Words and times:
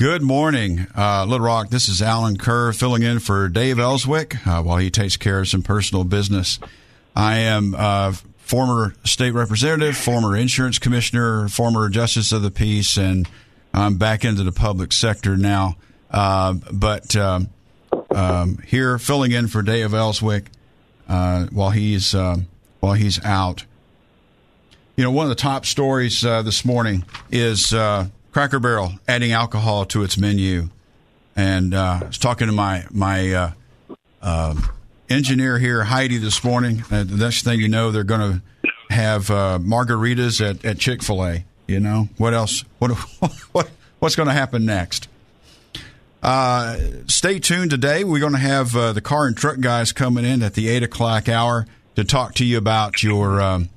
Good 0.00 0.22
morning, 0.22 0.86
uh, 0.96 1.26
Little 1.26 1.44
Rock. 1.44 1.68
This 1.68 1.86
is 1.86 2.00
Allen 2.00 2.38
Kerr 2.38 2.72
filling 2.72 3.02
in 3.02 3.18
for 3.18 3.50
Dave 3.50 3.78
Elswick 3.78 4.46
uh, 4.46 4.62
while 4.62 4.78
he 4.78 4.90
takes 4.90 5.18
care 5.18 5.40
of 5.40 5.48
some 5.48 5.62
personal 5.62 6.04
business. 6.04 6.58
I 7.14 7.40
am 7.40 7.74
uh, 7.76 8.14
former 8.38 8.94
state 9.04 9.32
representative, 9.32 9.98
former 9.98 10.34
insurance 10.34 10.78
commissioner, 10.78 11.48
former 11.48 11.86
justice 11.90 12.32
of 12.32 12.40
the 12.40 12.50
peace, 12.50 12.96
and 12.96 13.28
I'm 13.74 13.98
back 13.98 14.24
into 14.24 14.42
the 14.42 14.52
public 14.52 14.94
sector 14.94 15.36
now. 15.36 15.76
Uh, 16.10 16.54
but 16.72 17.14
um, 17.14 17.50
um, 18.10 18.56
here, 18.66 18.98
filling 18.98 19.32
in 19.32 19.48
for 19.48 19.60
Dave 19.60 19.92
Elswick 19.92 20.46
uh, 21.10 21.44
while 21.48 21.72
he's 21.72 22.14
um, 22.14 22.46
while 22.78 22.94
he's 22.94 23.22
out. 23.22 23.66
You 24.96 25.04
know, 25.04 25.10
one 25.10 25.26
of 25.26 25.28
the 25.28 25.34
top 25.34 25.66
stories 25.66 26.24
uh, 26.24 26.40
this 26.40 26.64
morning 26.64 27.04
is 27.30 27.74
Cracker 28.32 28.60
Barrel 28.60 28.92
adding 29.08 29.32
alcohol 29.32 29.84
to 29.86 30.02
its 30.04 30.16
menu, 30.16 30.68
and 31.34 31.74
uh, 31.74 32.00
I 32.02 32.06
was 32.06 32.18
talking 32.18 32.46
to 32.46 32.52
my 32.52 32.84
my 32.90 33.32
uh, 33.32 33.52
uh, 34.22 34.54
engineer 35.08 35.58
here, 35.58 35.82
Heidi, 35.84 36.18
this 36.18 36.44
morning. 36.44 36.84
And 36.90 37.08
the 37.08 37.24
next 37.24 37.42
thing 37.42 37.60
you 37.60 37.68
know, 37.68 37.90
they're 37.90 38.04
going 38.04 38.20
to 38.20 38.42
have 38.94 39.30
uh, 39.30 39.58
margaritas 39.60 40.40
at, 40.40 40.64
at 40.64 40.78
Chick 40.78 41.02
Fil 41.02 41.24
A. 41.24 41.44
You 41.66 41.80
know 41.80 42.08
what 42.18 42.32
else? 42.32 42.64
What 42.78 42.90
what 43.52 43.70
what's 43.98 44.14
going 44.14 44.28
to 44.28 44.34
happen 44.34 44.64
next? 44.64 45.08
Uh, 46.22 46.78
stay 47.06 47.38
tuned 47.38 47.70
today. 47.70 48.04
We're 48.04 48.20
going 48.20 48.32
to 48.32 48.38
have 48.38 48.76
uh, 48.76 48.92
the 48.92 49.00
car 49.00 49.26
and 49.26 49.36
truck 49.36 49.58
guys 49.58 49.90
coming 49.90 50.24
in 50.24 50.42
at 50.42 50.54
the 50.54 50.68
eight 50.68 50.82
o'clock 50.82 51.28
hour 51.28 51.66
to 51.96 52.04
talk 52.04 52.34
to 52.34 52.44
you 52.44 52.58
about 52.58 53.02
your 53.02 53.40
um, 53.40 53.70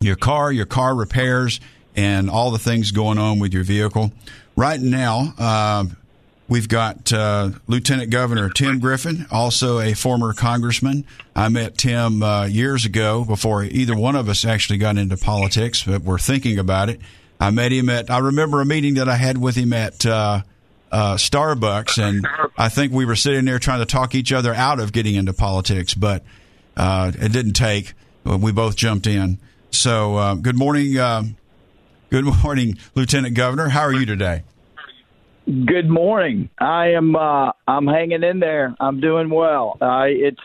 your 0.00 0.16
car, 0.16 0.52
your 0.52 0.66
car 0.66 0.94
repairs 0.94 1.58
and 1.98 2.30
all 2.30 2.52
the 2.52 2.60
things 2.60 2.92
going 2.92 3.18
on 3.18 3.40
with 3.40 3.52
your 3.52 3.64
vehicle. 3.64 4.12
Right 4.54 4.80
now, 4.80 5.34
uh, 5.36 5.86
we've 6.46 6.68
got 6.68 7.12
uh, 7.12 7.50
Lieutenant 7.66 8.10
Governor 8.10 8.50
Tim 8.50 8.78
Griffin, 8.78 9.26
also 9.32 9.80
a 9.80 9.94
former 9.94 10.32
congressman. 10.32 11.04
I 11.34 11.48
met 11.48 11.76
Tim 11.76 12.22
uh, 12.22 12.44
years 12.44 12.84
ago 12.84 13.24
before 13.24 13.64
either 13.64 13.96
one 13.96 14.14
of 14.14 14.28
us 14.28 14.44
actually 14.44 14.78
got 14.78 14.96
into 14.96 15.16
politics, 15.16 15.82
but 15.82 16.02
we're 16.02 16.20
thinking 16.20 16.56
about 16.56 16.88
it. 16.88 17.00
I 17.40 17.50
met 17.50 17.72
him 17.72 17.88
at, 17.90 18.10
I 18.12 18.18
remember 18.18 18.60
a 18.60 18.64
meeting 18.64 18.94
that 18.94 19.08
I 19.08 19.16
had 19.16 19.36
with 19.36 19.56
him 19.56 19.72
at 19.72 20.06
uh, 20.06 20.42
uh, 20.92 21.14
Starbucks, 21.16 22.00
and 22.00 22.24
I 22.56 22.68
think 22.68 22.92
we 22.92 23.06
were 23.06 23.16
sitting 23.16 23.44
there 23.44 23.58
trying 23.58 23.80
to 23.80 23.86
talk 23.86 24.14
each 24.14 24.32
other 24.32 24.54
out 24.54 24.78
of 24.78 24.92
getting 24.92 25.16
into 25.16 25.32
politics, 25.32 25.94
but 25.94 26.22
uh, 26.76 27.10
it 27.12 27.32
didn't 27.32 27.54
take. 27.54 27.94
We 28.24 28.52
both 28.52 28.76
jumped 28.76 29.08
in. 29.08 29.38
So, 29.70 30.36
good 30.36 30.56
morning, 30.56 30.96
Good 32.10 32.24
morning, 32.42 32.78
Lieutenant 32.94 33.34
Governor. 33.34 33.68
How 33.68 33.82
are 33.82 33.92
you 33.92 34.06
today? 34.06 34.42
Good 35.44 35.90
morning. 35.90 36.48
I 36.58 36.92
am. 36.92 37.14
Uh, 37.14 37.52
I'm 37.66 37.86
hanging 37.86 38.22
in 38.22 38.40
there. 38.40 38.74
I'm 38.80 39.00
doing 39.00 39.28
well. 39.28 39.76
Uh, 39.78 40.04
it's 40.06 40.40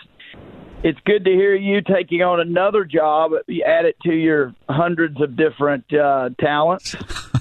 it's 0.83 0.99
good 1.05 1.23
to 1.23 1.31
hear 1.31 1.55
you 1.55 1.81
taking 1.81 2.21
on 2.21 2.41
another 2.41 2.83
job. 2.83 3.31
You 3.47 3.63
add 3.63 3.85
it 3.85 3.95
to 4.03 4.13
your 4.13 4.53
hundreds 4.67 5.21
of 5.21 5.37
different 5.37 5.85
uh, 5.93 6.31
talents, 6.37 6.97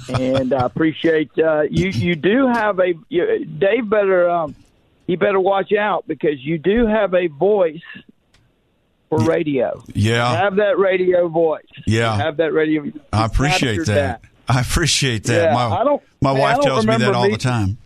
and 0.08 0.54
I 0.54 0.66
appreciate 0.66 1.32
uh, 1.36 1.62
you. 1.62 1.88
You 1.88 2.14
do 2.14 2.46
have 2.46 2.78
a 2.78 2.94
you, 3.08 3.44
Dave. 3.44 3.90
Better 3.90 4.30
um, 4.30 4.54
you 5.08 5.16
better 5.16 5.40
watch 5.40 5.72
out 5.72 6.06
because 6.06 6.38
you 6.38 6.58
do 6.58 6.86
have 6.86 7.12
a 7.14 7.26
voice 7.26 7.82
for 9.16 9.24
radio. 9.24 9.82
Yeah. 9.94 10.34
have 10.36 10.56
that 10.56 10.78
radio 10.78 11.28
voice. 11.28 11.64
Yeah. 11.86 12.16
have 12.16 12.38
that 12.38 12.52
radio. 12.52 12.90
I 13.12 13.26
appreciate 13.26 13.78
that. 13.86 14.22
that. 14.22 14.22
I 14.48 14.60
appreciate 14.60 15.24
that. 15.24 15.50
Yeah, 15.50 15.54
my 15.54 15.76
I 15.76 15.84
don't, 15.84 16.02
my 16.20 16.32
man, 16.32 16.40
wife 16.40 16.56
don't 16.56 16.64
tells 16.64 16.86
me 16.86 16.96
that 16.96 17.14
all 17.14 17.24
me. 17.24 17.32
the 17.32 17.38
time. 17.38 17.78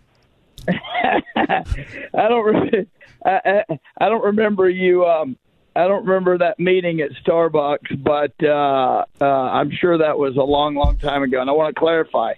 I 0.68 2.28
don't. 2.28 2.44
Re- 2.44 2.86
I, 3.24 3.40
I, 3.44 3.78
I 4.00 4.08
don't 4.08 4.24
remember 4.24 4.68
you. 4.68 5.04
Um, 5.04 5.36
I 5.74 5.86
don't 5.86 6.06
remember 6.06 6.38
that 6.38 6.58
meeting 6.58 7.00
at 7.02 7.10
Starbucks, 7.24 8.02
but 8.02 8.32
uh, 8.42 9.04
uh, 9.20 9.24
I'm 9.24 9.70
sure 9.70 9.98
that 9.98 10.18
was 10.18 10.36
a 10.36 10.42
long, 10.42 10.74
long 10.74 10.98
time 10.98 11.22
ago. 11.22 11.40
And 11.40 11.50
I 11.50 11.52
want 11.52 11.74
to 11.74 11.78
clarify. 11.78 12.34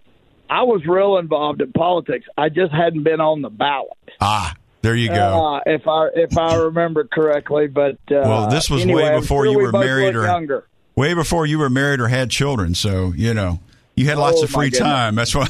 I 0.50 0.62
was 0.62 0.82
real 0.86 1.18
involved 1.18 1.60
in 1.60 1.72
politics. 1.72 2.26
I 2.36 2.48
just 2.48 2.72
hadn't 2.72 3.04
been 3.04 3.20
on 3.20 3.42
the 3.42 3.50
ballot. 3.50 3.92
Ah, 4.20 4.54
there 4.82 4.94
you 4.94 5.08
go. 5.08 5.56
Uh, 5.56 5.60
if 5.66 5.86
I 5.88 6.08
if 6.14 6.36
I 6.38 6.56
remember 6.56 7.04
correctly, 7.04 7.66
but 7.66 7.94
uh, 8.10 8.22
well, 8.24 8.48
this 8.50 8.70
was 8.70 8.82
anyway, 8.82 9.04
way 9.10 9.20
before 9.20 9.44
sure 9.44 9.52
you 9.52 9.58
were 9.58 9.72
both 9.72 9.84
married 9.84 10.14
or 10.16 10.24
younger. 10.24 10.66
way 10.96 11.14
before 11.14 11.46
you 11.46 11.58
were 11.58 11.70
married 11.70 12.00
or 12.00 12.08
had 12.08 12.30
children. 12.30 12.74
So 12.74 13.12
you 13.16 13.34
know 13.34 13.60
you 13.94 14.06
had 14.06 14.18
lots 14.18 14.40
Oh, 14.40 14.44
of 14.44 14.50
free 14.50 14.70
time. 14.70 15.14
That's 15.14 15.34
why. 15.34 15.46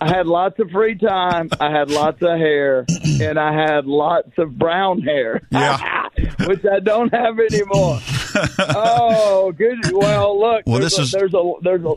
I 0.00 0.08
had 0.08 0.26
lots 0.26 0.58
of 0.60 0.70
free 0.70 0.94
time. 0.96 1.48
I 1.58 1.70
had 1.70 1.90
lots 1.90 2.22
of 2.22 2.38
hair, 2.38 2.84
and 3.20 3.38
I 3.38 3.52
had 3.52 3.86
lots 3.86 4.30
of 4.38 4.58
brown 4.58 5.00
hair. 5.02 5.40
Yeah. 5.50 6.08
which 6.46 6.64
I 6.64 6.78
don't 6.78 7.12
have 7.12 7.40
anymore. 7.40 7.98
oh, 8.58 9.50
good. 9.50 9.78
Well, 9.92 10.38
look. 10.38 10.62
Well, 10.64 10.78
this 10.80 10.96
a, 10.98 11.02
is- 11.02 11.10
there's 11.10 11.34
a 11.34 11.52
there's 11.62 11.82
a 11.84 11.94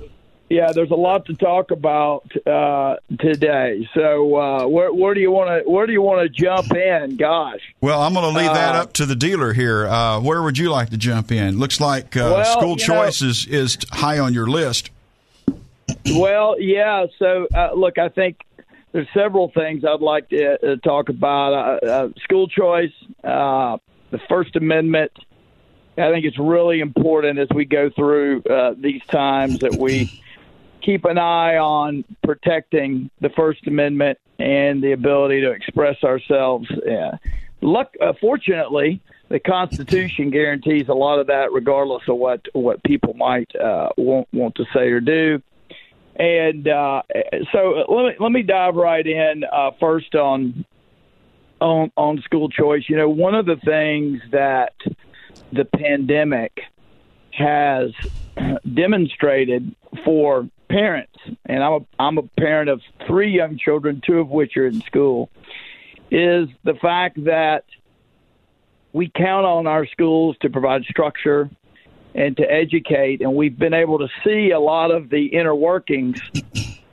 yeah 0.50 0.72
there's 0.72 0.92
a 0.92 0.96
lot 0.96 1.26
to 1.26 1.34
talk 1.34 1.72
about 1.72 2.26
uh, 2.48 2.96
today. 3.20 3.88
So 3.94 4.36
uh, 4.36 4.68
where 4.68 4.94
where 4.94 5.14
do 5.14 5.20
you 5.20 5.32
want 5.32 5.64
to 5.66 5.70
where 5.70 5.86
do 5.88 5.94
you 5.94 6.02
want 6.02 6.22
to 6.22 6.30
jump 6.30 6.72
in? 6.74 7.18
Gosh. 7.18 7.62
Well, 7.82 8.02
I'm 8.02 8.14
going 8.14 8.34
to 8.34 8.40
leave 8.40 8.54
that 8.54 8.76
Uh, 8.76 8.82
up 8.84 8.94
to 8.94 9.06
the 9.06 9.16
dealer 9.16 9.54
here. 9.54 9.88
Uh, 9.88 10.20
where 10.22 10.42
would 10.42 10.58
you 10.58 10.70
like 10.70 10.90
to 10.92 10.98
jump 10.98 11.32
in? 11.32 11.58
Looks 11.60 11.80
like 11.82 12.16
uh, 12.18 12.32
Well, 12.36 12.60
school 12.60 12.76
choice 12.78 13.22
know- 13.22 13.30
is 13.30 13.46
is 13.48 13.78
high 13.92 14.20
on 14.20 14.34
your 14.34 14.48
list. 14.48 14.92
Well, 16.06 16.56
yeah. 16.60 17.06
So, 17.20 17.48
uh, 17.54 17.72
look, 17.74 17.98
I 17.98 18.10
think 18.10 18.38
there's 18.92 19.08
several 19.14 19.50
things 19.50 19.84
I'd 19.86 20.02
like 20.02 20.30
to 20.30 20.74
uh, 20.74 20.76
talk 20.78 21.10
about. 21.10 21.54
Uh, 21.54 21.86
uh, 21.86 22.10
school 22.24 22.48
choice, 22.48 22.92
uh, 23.24 23.78
the 24.12 24.20
First 24.30 24.56
Amendment. 24.56 25.12
I 25.98 26.12
think 26.12 26.26
it's 26.26 26.38
really 26.40 26.80
important 26.80 27.40
as 27.40 27.48
we 27.54 27.66
go 27.66 27.90
through 27.90 28.44
uh, 28.44 28.76
these 28.78 29.02
times 29.10 29.60
that 29.60 29.76
we 29.76 30.22
keep 30.88 31.04
an 31.04 31.18
eye 31.18 31.58
on 31.58 32.06
protecting 32.24 33.10
the 33.20 33.30
First 33.32 33.68
Amendment 33.68 34.18
and 34.40 34.82
the 34.82 34.94
ability 34.94 35.42
to 35.42 35.52
express 35.52 36.02
ourselves. 36.02 36.72
Uh, 36.72 37.18
luck, 37.60 37.94
uh, 38.00 38.14
fortunately, 38.22 39.02
the 39.28 39.40
Constitution 39.40 40.30
guarantees 40.32 40.88
a 40.88 40.94
lot 40.94 41.20
of 41.20 41.28
that, 41.28 41.52
regardless 41.52 42.04
of 42.08 42.16
what 42.16 42.42
what 42.54 42.82
people 42.84 43.14
might 43.16 43.54
uh, 43.54 43.90
want 43.98 44.30
want 44.32 44.56
to 44.56 44.66
say 44.74 44.88
or 44.88 45.02
do. 45.02 45.42
And 46.16 46.70
uh, 46.70 47.02
so 47.52 47.84
let 47.90 48.06
me 48.06 48.16
let 48.18 48.32
me 48.32 48.44
dive 48.44 48.76
right 48.76 49.06
in 49.06 49.44
uh, 49.44 49.72
first 49.82 50.16
on 50.16 50.64
on 51.60 51.92
on 51.98 52.22
school 52.22 52.48
choice. 52.48 52.84
You 52.88 52.96
know, 52.96 53.10
one 53.10 53.36
of 53.36 53.46
the 53.46 53.58
things 53.58 54.22
that 54.32 54.74
the 55.52 55.66
pandemic 55.66 56.62
has 57.32 57.92
demonstrated 58.74 59.76
for 60.06 60.48
parents, 60.70 61.18
and 61.46 61.64
I'm 61.64 61.74
a 61.74 61.80
I'm 62.00 62.18
a 62.18 62.24
parent 62.40 62.70
of 62.70 62.82
three 63.06 63.32
young 63.32 63.58
children, 63.58 64.02
two 64.06 64.20
of 64.20 64.30
which 64.30 64.58
are 64.58 64.68
in 64.68 64.82
school, 64.82 65.30
is 66.12 66.50
the 66.64 66.76
fact 66.82 67.24
that 67.26 67.66
we 68.94 69.12
count 69.16 69.46
on 69.46 69.68
our 69.68 69.86
schools 69.86 70.36
to 70.42 70.50
provide 70.50 70.84
structure 70.86 71.50
and 72.16 72.36
to 72.38 72.44
educate, 72.44 73.22
and 73.22 73.36
we've 73.36 73.58
been 73.58 73.74
able 73.74 74.00
to 74.00 74.08
see 74.24 74.52
a 74.52 74.60
lot 74.60 74.92
of 74.92 75.10
the 75.10 75.28
inner 75.28 75.54
workings 75.54 76.20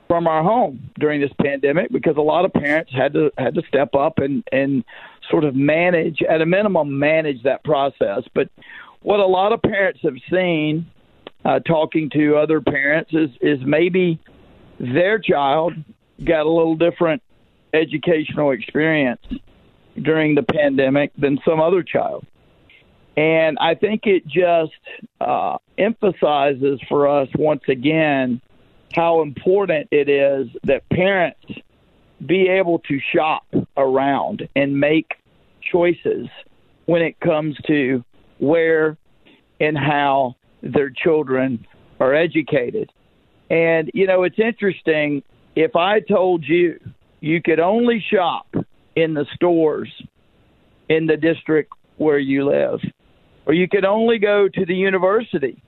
from 0.07 0.27
our 0.27 0.43
home 0.43 0.91
during 0.99 1.19
this 1.19 1.31
pandemic 1.41 1.91
because 1.91 2.15
a 2.17 2.21
lot 2.21 2.45
of 2.45 2.53
parents 2.53 2.91
had 2.93 3.13
to 3.13 3.31
had 3.37 3.55
to 3.55 3.61
step 3.67 3.95
up 3.95 4.19
and 4.19 4.43
and 4.51 4.83
sort 5.29 5.43
of 5.43 5.55
manage 5.55 6.21
at 6.21 6.41
a 6.41 6.45
minimum 6.45 6.99
manage 6.99 7.41
that 7.43 7.63
process. 7.63 8.23
But 8.33 8.49
what 9.01 9.19
a 9.19 9.25
lot 9.25 9.51
of 9.51 9.61
parents 9.61 9.99
have 10.03 10.15
seen 10.29 10.85
uh, 11.45 11.59
talking 11.59 12.09
to 12.09 12.35
other 12.35 12.59
parents 12.59 13.11
is 13.13 13.29
is 13.39 13.59
maybe 13.63 14.19
their 14.79 15.19
child 15.19 15.73
got 16.23 16.45
a 16.45 16.49
little 16.49 16.75
different 16.75 17.21
educational 17.73 18.51
experience 18.51 19.21
during 20.01 20.35
the 20.35 20.43
pandemic 20.43 21.11
than 21.17 21.39
some 21.45 21.61
other 21.61 21.83
child. 21.83 22.25
And 23.15 23.57
I 23.61 23.75
think 23.75 24.01
it 24.05 24.25
just 24.27 24.73
uh, 25.21 25.57
emphasizes 25.77 26.81
for 26.89 27.07
us 27.07 27.29
once 27.37 27.63
again 27.69 28.41
how 28.93 29.21
important 29.21 29.87
it 29.91 30.09
is 30.09 30.47
that 30.63 30.87
parents 30.89 31.45
be 32.25 32.47
able 32.47 32.79
to 32.79 32.99
shop 33.13 33.45
around 33.77 34.47
and 34.55 34.79
make 34.79 35.13
choices 35.61 36.27
when 36.85 37.01
it 37.01 37.19
comes 37.19 37.57
to 37.67 38.03
where 38.39 38.97
and 39.59 39.77
how 39.77 40.35
their 40.65 40.89
children 40.89 41.65
are 41.99 42.13
educated. 42.13 42.91
And, 43.49 43.91
you 43.93 44.07
know, 44.07 44.23
it's 44.23 44.39
interesting. 44.39 45.23
If 45.55 45.75
I 45.75 45.99
told 45.99 46.43
you 46.43 46.79
you 47.21 47.41
could 47.41 47.59
only 47.59 48.03
shop 48.11 48.47
in 48.95 49.13
the 49.13 49.25
stores 49.35 49.89
in 50.89 51.05
the 51.05 51.17
district 51.17 51.71
where 51.97 52.19
you 52.19 52.45
live, 52.45 52.79
or 53.45 53.53
you 53.53 53.67
could 53.67 53.85
only 53.85 54.17
go 54.17 54.49
to 54.53 54.65
the 54.65 54.73
university 54.73 55.61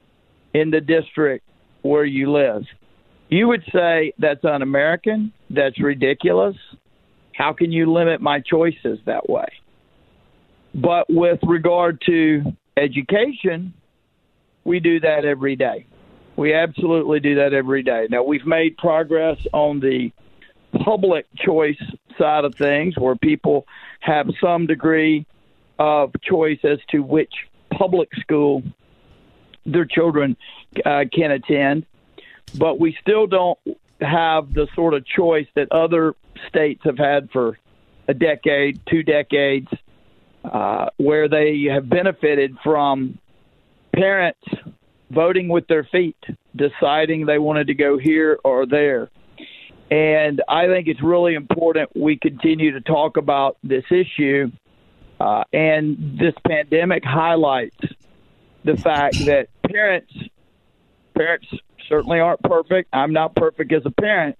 in 0.53 0.71
the 0.71 0.81
district 0.81 1.47
where 1.83 2.05
you 2.05 2.31
live, 2.31 2.63
you 3.29 3.47
would 3.47 3.63
say 3.73 4.13
that's 4.17 4.43
un 4.43 4.61
American, 4.61 5.31
that's 5.49 5.79
ridiculous. 5.81 6.55
How 7.33 7.53
can 7.53 7.71
you 7.71 7.91
limit 7.91 8.19
my 8.19 8.39
choices 8.39 8.99
that 9.05 9.29
way? 9.29 9.47
But 10.73 11.05
with 11.09 11.39
regard 11.43 12.01
to 12.07 12.41
education, 12.77 13.73
we 14.67 14.81
do 14.81 14.99
that 14.99 15.23
every 15.23 15.55
day. 15.55 15.87
We 16.35 16.53
absolutely 16.53 17.21
do 17.21 17.35
that 17.35 17.53
every 17.53 17.83
day. 17.83 18.07
Now, 18.11 18.23
we've 18.23 18.45
made 18.45 18.77
progress 18.77 19.39
on 19.53 19.79
the 19.79 20.11
public 20.83 21.25
choice 21.37 21.81
side 22.19 22.43
of 22.43 22.53
things 22.53 22.95
where 22.97 23.15
people 23.15 23.65
have 24.01 24.27
some 24.41 24.67
degree 24.67 25.25
of 25.79 26.11
choice 26.21 26.59
as 26.65 26.79
to 26.89 26.99
which 26.99 27.33
public 27.71 28.09
school 28.19 28.61
their 29.65 29.85
children 29.85 30.35
uh, 30.85 31.05
can 31.13 31.31
attend, 31.31 31.85
but 32.57 32.77
we 32.77 32.95
still 33.01 33.25
don't 33.25 33.57
have 34.01 34.53
the 34.53 34.67
sort 34.75 34.93
of 34.93 35.05
choice 35.05 35.47
that 35.55 35.71
other 35.71 36.13
states 36.49 36.81
have 36.83 36.97
had 36.97 37.31
for 37.31 37.57
a 38.09 38.13
decade, 38.13 38.81
two 38.85 39.01
decades, 39.01 39.69
uh, 40.43 40.89
where 40.97 41.29
they 41.29 41.63
have 41.63 41.89
benefited 41.89 42.55
from 42.63 43.17
parents 43.97 44.39
voting 45.09 45.47
with 45.47 45.67
their 45.67 45.83
feet, 45.83 46.17
deciding 46.55 47.25
they 47.25 47.39
wanted 47.39 47.67
to 47.67 47.73
go 47.73 47.97
here 47.97 48.39
or 48.43 48.65
there. 48.65 49.09
And 49.89 50.41
I 50.47 50.67
think 50.67 50.87
it's 50.87 51.01
really 51.01 51.33
important 51.33 51.95
we 51.95 52.17
continue 52.17 52.71
to 52.73 52.81
talk 52.81 53.17
about 53.17 53.57
this 53.63 53.85
issue. 53.89 54.51
Uh, 55.19 55.43
and 55.51 56.19
this 56.19 56.35
pandemic 56.45 57.03
highlights 57.03 57.77
the 58.63 58.77
fact 58.77 59.25
that 59.25 59.47
parents 59.63 60.13
parents 61.15 61.47
certainly 61.89 62.19
aren't 62.19 62.43
perfect. 62.43 62.89
I'm 62.93 63.13
not 63.13 63.33
perfect 63.35 63.71
as 63.71 63.83
a 63.85 63.89
parent, 63.89 64.37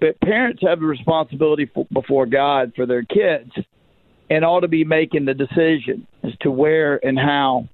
but 0.00 0.20
parents 0.20 0.60
have 0.62 0.82
a 0.82 0.84
responsibility 0.84 1.70
for, 1.72 1.86
before 1.90 2.26
God 2.26 2.72
for 2.76 2.84
their 2.84 3.04
kids 3.04 3.52
and 4.28 4.44
ought 4.44 4.60
to 4.60 4.68
be 4.68 4.84
making 4.84 5.24
the 5.24 5.34
decision 5.34 6.06
as 6.22 6.32
to 6.40 6.50
where 6.50 7.02
and 7.06 7.18
how 7.18 7.68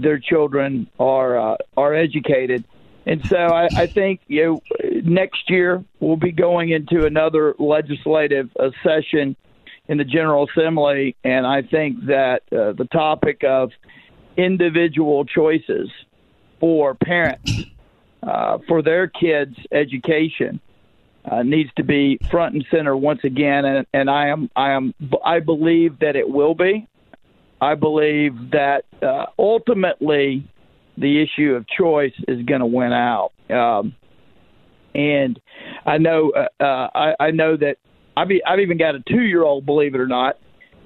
their 0.00 0.18
children 0.18 0.88
are 0.98 1.38
uh, 1.38 1.56
are 1.76 1.94
educated. 1.94 2.64
And 3.06 3.24
so 3.26 3.36
I, 3.36 3.68
I 3.74 3.86
think 3.86 4.20
you 4.26 4.44
know 4.44 4.60
next 5.02 5.48
year 5.48 5.84
we'll 6.00 6.16
be 6.16 6.32
going 6.32 6.70
into 6.70 7.06
another 7.06 7.54
legislative 7.58 8.50
uh, 8.58 8.70
session 8.82 9.36
in 9.88 9.96
the 9.96 10.04
General 10.04 10.46
Assembly, 10.50 11.16
and 11.24 11.46
I 11.46 11.62
think 11.62 12.06
that 12.06 12.42
uh, 12.52 12.72
the 12.72 12.86
topic 12.92 13.42
of 13.42 13.70
individual 14.36 15.24
choices 15.24 15.90
for 16.60 16.94
parents 16.94 17.64
uh, 18.22 18.58
for 18.66 18.82
their 18.82 19.06
kids' 19.06 19.56
education 19.72 20.60
uh, 21.24 21.42
needs 21.42 21.70
to 21.76 21.84
be 21.84 22.18
front 22.30 22.54
and 22.54 22.64
center 22.70 22.96
once 22.96 23.20
again, 23.24 23.64
and, 23.64 23.86
and 23.92 24.10
I 24.10 24.28
am 24.28 24.50
I 24.56 24.72
am 24.72 24.94
I 25.24 25.40
believe 25.40 26.00
that 26.00 26.16
it 26.16 26.28
will 26.28 26.54
be. 26.54 26.87
I 27.60 27.74
believe 27.74 28.50
that 28.52 28.84
uh, 29.02 29.26
ultimately 29.38 30.48
the 30.96 31.22
issue 31.22 31.54
of 31.54 31.66
choice 31.68 32.14
is 32.26 32.44
going 32.44 32.60
to 32.60 32.66
win 32.66 32.92
out. 32.92 33.32
Um, 33.50 33.94
and 34.94 35.40
I 35.86 35.98
know 35.98 36.30
uh, 36.30 36.62
uh, 36.62 36.88
I, 36.94 37.14
I 37.20 37.30
know 37.30 37.56
that 37.56 37.78
I've, 38.16 38.28
I've 38.46 38.60
even 38.60 38.78
got 38.78 38.94
a 38.94 39.00
two 39.00 39.22
year 39.22 39.42
old, 39.42 39.64
believe 39.64 39.94
it 39.94 40.00
or 40.00 40.06
not, 40.08 40.38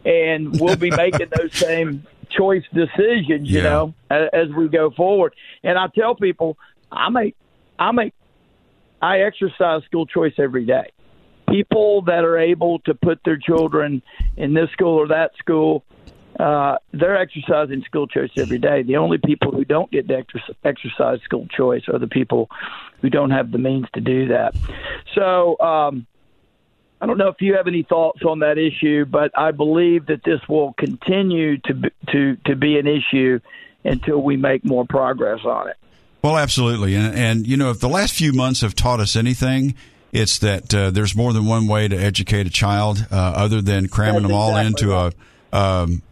and 0.05 0.59
we'll 0.61 0.77
be 0.77 0.91
making 0.91 1.29
those 1.37 1.55
same 1.55 2.07
choice 2.31 2.65
decisions, 2.73 3.51
you 3.51 3.59
yeah. 3.59 3.63
know, 3.63 3.95
as, 4.11 4.29
as 4.33 4.49
we 4.51 4.69
go 4.69 4.91
forward. 4.91 5.35
And 5.63 5.79
I 5.79 5.87
tell 5.89 6.15
people, 6.15 6.59
I 6.91 7.09
make, 7.09 7.37
I 7.79 7.93
make, 7.93 8.15
I 9.01 9.21
exercise 9.21 9.83
school 9.85 10.07
choice 10.07 10.35
every 10.39 10.65
day. 10.65 10.93
People 11.49 12.03
that 12.03 12.25
are 12.25 12.39
able 12.39 12.79
to 12.81 12.95
put 12.95 13.21
their 13.25 13.37
children 13.37 14.03
in 14.37 14.55
this 14.55 14.71
school 14.71 14.99
or 14.99 15.09
that 15.09 15.33
school, 15.39 15.85
uh, 16.39 16.79
they're 16.93 17.17
exercising 17.17 17.83
school 17.83 18.07
choice 18.07 18.31
every 18.37 18.59
day. 18.59 18.83
The 18.83 18.97
only 18.97 19.19
people 19.19 19.53
who 19.53 19.65
don't 19.65 19.91
get 19.91 20.09
to 20.09 20.23
exercise 20.65 21.21
school 21.25 21.47
choice 21.55 21.83
are 21.93 21.99
the 21.99 22.07
people 22.07 22.49
who 23.01 23.11
don't 23.11 23.31
have 23.31 23.51
the 23.51 23.59
means 23.59 23.87
to 23.95 24.01
do 24.01 24.29
that. 24.29 24.55
So, 25.15 25.59
um, 25.59 26.07
I 27.01 27.07
don't 27.07 27.19
know 27.19 27.29
if 27.29 27.41
you 27.41 27.57
have 27.57 27.67
any 27.67 27.83
thoughts 27.83 28.23
on 28.23 28.39
that 28.41 28.59
issue, 28.59 29.05
but 29.05 29.37
I 29.37 29.51
believe 29.51 30.07
that 30.07 30.23
this 30.25 30.41
will 30.49 30.73
continue 30.75 31.59
to 31.59 31.75
be, 31.75 31.89
to 32.13 32.37
to 32.47 32.55
be 32.55 32.79
an 32.79 32.87
issue 32.87 33.41
until 33.85 34.23
we 34.23 34.37
make 34.37 34.65
more 34.65 34.87
progress 34.87 35.41
on 35.45 35.69
it. 35.69 35.77
Well, 36.23 36.39
absolutely, 36.39 36.95
and, 36.95 37.15
and 37.17 37.47
you 37.47 37.57
know, 37.57 37.71
if 37.71 37.81
the 37.81 37.89
last 37.89 38.15
few 38.15 38.33
months 38.33 38.61
have 38.61 38.77
taught 38.77 39.01
us 39.01 39.17
anything, 39.17 39.75
it's 40.13 40.39
that 40.39 40.73
uh, 40.73 40.91
there's 40.91 41.17
more 41.17 41.33
than 41.33 41.47
one 41.47 41.67
way 41.67 41.89
to 41.89 41.97
educate 41.97 42.47
a 42.47 42.51
child, 42.51 43.05
uh, 43.11 43.17
other 43.17 43.61
than 43.61 43.89
cramming 43.89 44.23
That's 44.23 44.31
them 44.31 44.37
all 44.37 44.57
exactly 44.57 44.67
into 44.67 44.95
right. 44.95 45.15
a, 45.53 45.57
um, 45.57 46.03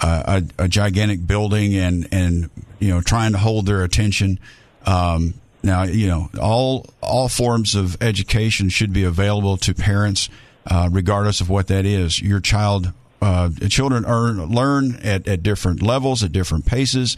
a, 0.00 0.44
a 0.58 0.68
gigantic 0.68 1.26
building 1.26 1.74
and 1.74 2.08
and 2.12 2.50
you 2.78 2.88
know 2.88 3.00
trying 3.00 3.32
to 3.32 3.38
hold 3.38 3.66
their 3.66 3.82
attention. 3.82 4.38
Um, 4.86 5.34
now, 5.62 5.82
you 5.82 6.06
know, 6.06 6.30
all 6.40 6.86
all 7.02 7.28
forms 7.28 7.74
of 7.74 8.00
education 8.02 8.68
should 8.68 8.92
be 8.92 9.04
available 9.04 9.56
to 9.58 9.74
parents, 9.74 10.28
uh, 10.66 10.88
regardless 10.90 11.40
of 11.40 11.48
what 11.48 11.66
that 11.66 11.84
is. 11.84 12.20
Your 12.20 12.40
child, 12.40 12.92
uh, 13.20 13.50
children 13.68 14.04
earn, 14.06 14.44
learn 14.46 14.96
at, 15.02 15.26
at 15.26 15.42
different 15.42 15.82
levels, 15.82 16.22
at 16.22 16.32
different 16.32 16.64
paces, 16.64 17.16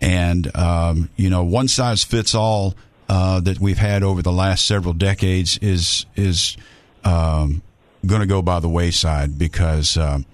and 0.00 0.54
um, 0.56 1.10
you 1.16 1.28
know, 1.28 1.44
one 1.44 1.68
size 1.68 2.02
fits 2.02 2.34
all 2.34 2.74
uh, 3.08 3.40
that 3.40 3.60
we've 3.60 3.78
had 3.78 4.02
over 4.02 4.22
the 4.22 4.32
last 4.32 4.66
several 4.66 4.94
decades 4.94 5.58
is 5.58 6.06
is 6.16 6.56
um, 7.04 7.60
going 8.06 8.20
to 8.22 8.26
go 8.26 8.40
by 8.40 8.58
the 8.58 8.68
wayside 8.68 9.38
because 9.38 9.98
um, 9.98 10.24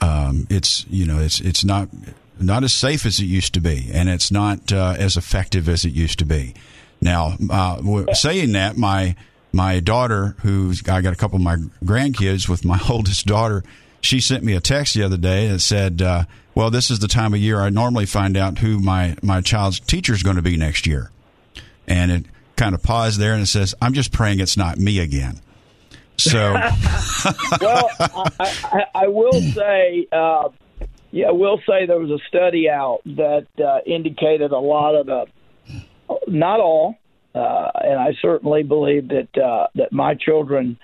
um, 0.00 0.46
it's 0.50 0.84
you 0.88 1.06
know 1.06 1.18
it's 1.18 1.40
it's 1.40 1.64
not 1.64 1.88
not 2.40 2.64
as 2.64 2.72
safe 2.72 3.06
as 3.06 3.18
it 3.18 3.26
used 3.26 3.54
to 3.54 3.60
be, 3.60 3.90
and 3.92 4.08
it's 4.08 4.30
not 4.30 4.72
uh, 4.72 4.96
as 4.98 5.16
effective 5.16 5.68
as 5.68 5.84
it 5.84 5.92
used 5.92 6.18
to 6.18 6.24
be. 6.24 6.54
Now, 7.00 7.36
uh, 7.50 8.14
saying 8.14 8.52
that, 8.52 8.76
my 8.76 9.14
my 9.52 9.80
daughter, 9.80 10.36
who 10.42 10.72
I 10.88 11.00
got 11.00 11.12
a 11.12 11.16
couple 11.16 11.36
of 11.36 11.42
my 11.42 11.56
grandkids 11.84 12.48
with 12.48 12.64
my 12.64 12.80
oldest 12.90 13.26
daughter, 13.26 13.62
she 14.00 14.20
sent 14.20 14.42
me 14.42 14.54
a 14.54 14.60
text 14.60 14.94
the 14.94 15.02
other 15.02 15.16
day 15.16 15.48
that 15.48 15.60
said, 15.60 16.02
uh, 16.02 16.24
"Well, 16.54 16.70
this 16.70 16.90
is 16.90 16.98
the 16.98 17.08
time 17.08 17.34
of 17.34 17.40
year 17.40 17.60
I 17.60 17.70
normally 17.70 18.06
find 18.06 18.36
out 18.36 18.58
who 18.58 18.78
my 18.78 19.16
my 19.22 19.40
child's 19.40 19.80
teacher 19.80 20.12
is 20.12 20.22
going 20.22 20.36
to 20.36 20.42
be 20.42 20.56
next 20.56 20.86
year," 20.86 21.10
and 21.86 22.10
it 22.10 22.26
kind 22.56 22.74
of 22.74 22.82
paused 22.82 23.18
there 23.18 23.32
and 23.32 23.42
it 23.42 23.46
says, 23.46 23.74
"I'm 23.80 23.94
just 23.94 24.12
praying 24.12 24.40
it's 24.40 24.56
not 24.56 24.78
me 24.78 24.98
again." 24.98 25.40
So, 26.16 26.52
well, 27.60 27.90
I, 28.00 28.30
I, 28.40 28.84
I, 28.94 29.08
will 29.08 29.40
say, 29.40 30.06
uh, 30.12 30.48
yeah, 31.10 31.28
I 31.28 31.32
will 31.32 31.58
say 31.66 31.86
there 31.86 31.98
was 31.98 32.10
a 32.10 32.18
study 32.28 32.68
out 32.68 33.00
that 33.04 33.46
uh, 33.58 33.78
indicated 33.86 34.52
a 34.52 34.58
lot 34.58 34.94
of 34.94 35.06
the 35.06 35.26
not 36.26 36.60
all, 36.60 36.96
uh, 37.34 37.70
and 37.82 37.98
I 37.98 38.14
certainly 38.20 38.62
believe 38.62 39.08
that 39.08 39.36
uh, 39.36 39.68
that 39.74 39.92
my 39.92 40.14
children 40.14 40.78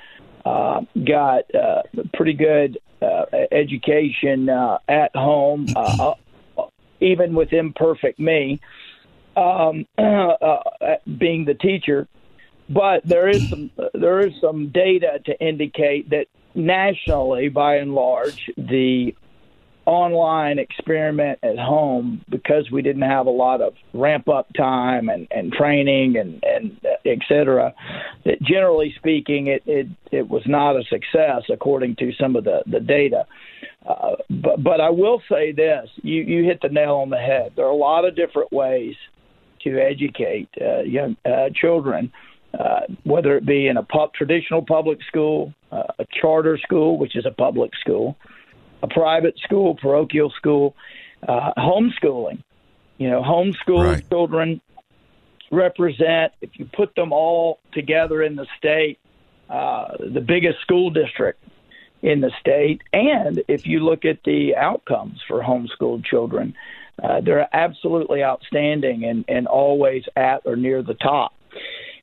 uh, 0.45 0.83
got 1.07 1.55
uh, 1.55 1.83
pretty 2.15 2.33
good 2.33 2.79
uh, 3.03 3.25
education 3.53 4.49
uh, 4.49 4.79
at 4.89 5.15
home, 5.15 5.67
uh, 5.75 6.15
uh, 6.59 6.63
even 7.01 7.35
with 7.35 7.53
imperfect 7.53 8.19
me 8.19 8.61
um, 9.37 9.87
uh, 9.99 10.59
being 11.19 11.45
the 11.45 11.55
teacher. 11.55 12.09
But 12.71 13.03
there 13.05 13.29
is 13.29 13.49
some 13.51 13.71
there 13.95 14.21
is 14.21 14.33
some 14.41 14.69
data 14.69 15.19
to 15.27 15.41
indicate 15.41 16.11
that 16.11 16.27
nationally, 16.55 17.49
by 17.49 17.77
and 17.77 17.95
large, 17.95 18.51
the 18.57 19.15
online 19.87 20.59
experiment 20.59 21.39
at 21.43 21.59
home 21.59 22.25
because 22.29 22.71
we 22.71 22.83
didn't 22.83 23.03
have 23.03 23.27
a 23.27 23.31
lot 23.31 23.61
of 23.61 23.75
ramp 23.93 24.29
up 24.29 24.47
time 24.55 25.09
and, 25.09 25.27
and 25.33 25.53
training 25.53 26.17
and, 26.17 26.45
and 26.45 26.81
et 27.05 27.19
cetera, 27.27 27.75
that 28.25 28.41
generally 28.43 28.95
speaking, 28.97 29.49
it, 29.49 29.63
it, 29.67 29.89
it 30.13 30.29
was 30.29 30.43
not 30.47 30.77
a 30.77 30.85
success 30.85 31.43
according 31.53 31.97
to 31.97 32.13
some 32.21 32.37
of 32.37 32.45
the, 32.45 32.63
the 32.67 32.79
data. 32.79 33.27
Uh, 33.85 34.15
but, 34.29 34.63
but 34.63 34.81
I 34.81 34.91
will 34.91 35.23
say 35.29 35.51
this 35.51 35.89
you, 36.03 36.23
you 36.23 36.45
hit 36.45 36.61
the 36.63 36.69
nail 36.69 36.97
on 36.97 37.11
the 37.11 37.19
head. 37.19 37.53
There 37.57 37.65
are 37.65 37.71
a 37.71 37.75
lot 37.75 38.05
of 38.05 38.15
different 38.15 38.53
ways 38.53 38.95
to 39.63 39.79
educate 39.79 40.49
uh, 40.61 40.83
young 40.83 41.17
uh, 41.25 41.49
children. 41.55 42.13
Uh, 42.59 42.81
whether 43.05 43.37
it 43.37 43.47
be 43.47 43.69
in 43.69 43.77
a 43.77 43.83
pub, 43.83 44.13
traditional 44.15 44.63
public 44.63 44.99
school, 45.05 45.53
uh, 45.71 45.85
a 45.99 46.07
charter 46.21 46.59
school, 46.59 46.99
which 46.99 47.17
is 47.17 47.25
a 47.27 47.31
public 47.31 47.71
school, 47.81 48.17
a 48.83 48.89
private 48.89 49.39
school, 49.45 49.77
parochial 49.77 50.31
school, 50.31 50.75
uh, 51.29 51.53
homeschooling. 51.57 52.43
You 52.99 53.11
know, 53.11 53.23
homeschool 53.23 53.95
Right. 53.95 54.09
children 54.11 54.61
represent, 55.51 56.33
if 56.41 56.51
you 56.59 56.69
put 56.77 56.95
them 56.95 57.13
all 57.13 57.61
together 57.73 58.23
in 58.23 58.37
the 58.37 58.47
state, 58.59 58.99
uh, 59.49 59.97
the 59.99 60.21
biggest 60.21 60.61
school 60.61 60.91
district 60.91 61.43
in 62.03 62.21
the 62.21 62.31
state. 62.41 62.83
And 62.93 63.43
if 63.49 63.67
you 63.67 63.81
look 63.81 64.05
at 64.05 64.19
the 64.25 64.57
outcomes 64.57 65.21
for 65.27 65.43
homeschooled 65.43 66.05
children, 66.05 66.55
uh, 67.03 67.21
they're 67.21 67.49
absolutely 67.55 68.23
outstanding 68.23 69.05
and, 69.05 69.25
and 69.29 69.47
always 69.47 70.05
at 70.17 70.43
or 70.45 70.57
near 70.57 70.83
the 70.83 70.95
top. 70.95 71.33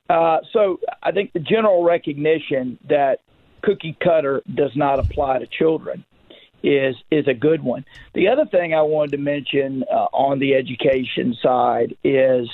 Uh, 0.09 0.39
so 0.53 0.79
I 1.03 1.11
think 1.11 1.33
the 1.33 1.39
general 1.39 1.83
recognition 1.83 2.79
that 2.87 3.19
cookie 3.61 3.97
cutter 4.01 4.41
does 4.53 4.71
not 4.75 4.99
apply 4.99 5.39
to 5.39 5.47
children 5.47 6.05
is 6.63 6.95
is 7.11 7.27
a 7.27 7.33
good 7.33 7.63
one. 7.63 7.85
The 8.13 8.29
other 8.29 8.45
thing 8.45 8.73
I 8.73 8.81
wanted 8.81 9.11
to 9.11 9.17
mention 9.17 9.83
uh, 9.91 10.07
on 10.13 10.39
the 10.39 10.55
education 10.55 11.35
side 11.41 11.95
is, 12.03 12.49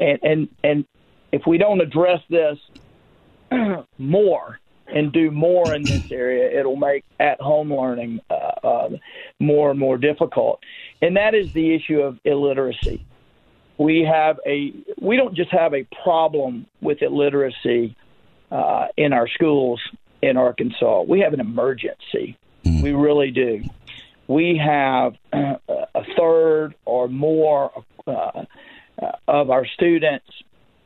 and 0.00 0.18
and 0.22 0.48
and 0.64 0.84
if 1.32 1.42
we 1.46 1.58
don't 1.58 1.80
address 1.80 2.20
this 2.28 2.58
more 3.98 4.58
and 4.86 5.12
do 5.12 5.30
more 5.30 5.74
in 5.74 5.86
this 5.86 6.02
area, 6.10 6.58
it'll 6.58 6.76
make 6.76 7.04
at 7.18 7.40
home 7.40 7.72
learning 7.72 8.20
uh, 8.30 8.34
uh, 8.66 8.88
more 9.40 9.70
and 9.70 9.78
more 9.78 9.98
difficult. 9.98 10.60
And 11.02 11.16
that 11.16 11.34
is 11.34 11.52
the 11.52 11.74
issue 11.74 12.00
of 12.00 12.18
illiteracy. 12.24 13.04
We 13.78 14.08
have 14.10 14.40
a 14.46 14.72
we 15.00 15.16
don't 15.16 15.34
just 15.34 15.50
have 15.50 15.74
a 15.74 15.86
problem 16.02 16.66
with 16.80 17.02
illiteracy 17.02 17.96
uh, 18.50 18.86
in 18.96 19.12
our 19.12 19.28
schools 19.28 19.80
in 20.22 20.36
Arkansas. 20.36 21.02
We 21.02 21.20
have 21.20 21.34
an 21.34 21.40
emergency. 21.40 22.38
We 22.64 22.92
really 22.92 23.30
do. 23.30 23.62
We 24.28 24.60
have 24.64 25.14
uh, 25.32 25.56
a 25.94 26.04
third 26.16 26.74
or 26.84 27.08
more 27.08 27.84
uh, 28.06 28.44
of 29.28 29.50
our 29.50 29.66
students 29.66 30.26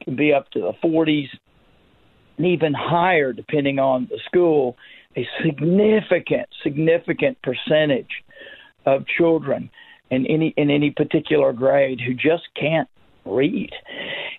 can 0.03 0.17
be 0.17 0.33
up 0.33 0.51
to 0.51 0.61
the 0.61 0.73
40s 0.85 1.29
and 2.37 2.47
even 2.47 2.75
higher, 2.75 3.33
depending 3.33 3.79
on 3.79 4.09
the 4.11 4.19
school, 4.27 4.77
a 5.17 5.27
significant, 5.45 6.49
significant 6.63 7.39
percentage 7.43 8.25
of 8.87 9.07
children 9.07 9.71
in 10.11 10.27
any 10.27 10.53
in 10.57 10.71
any 10.71 10.91
particular 10.91 11.53
grade 11.53 12.01
who 12.01 12.15
just 12.15 12.49
can't 12.55 12.89
read, 13.25 13.71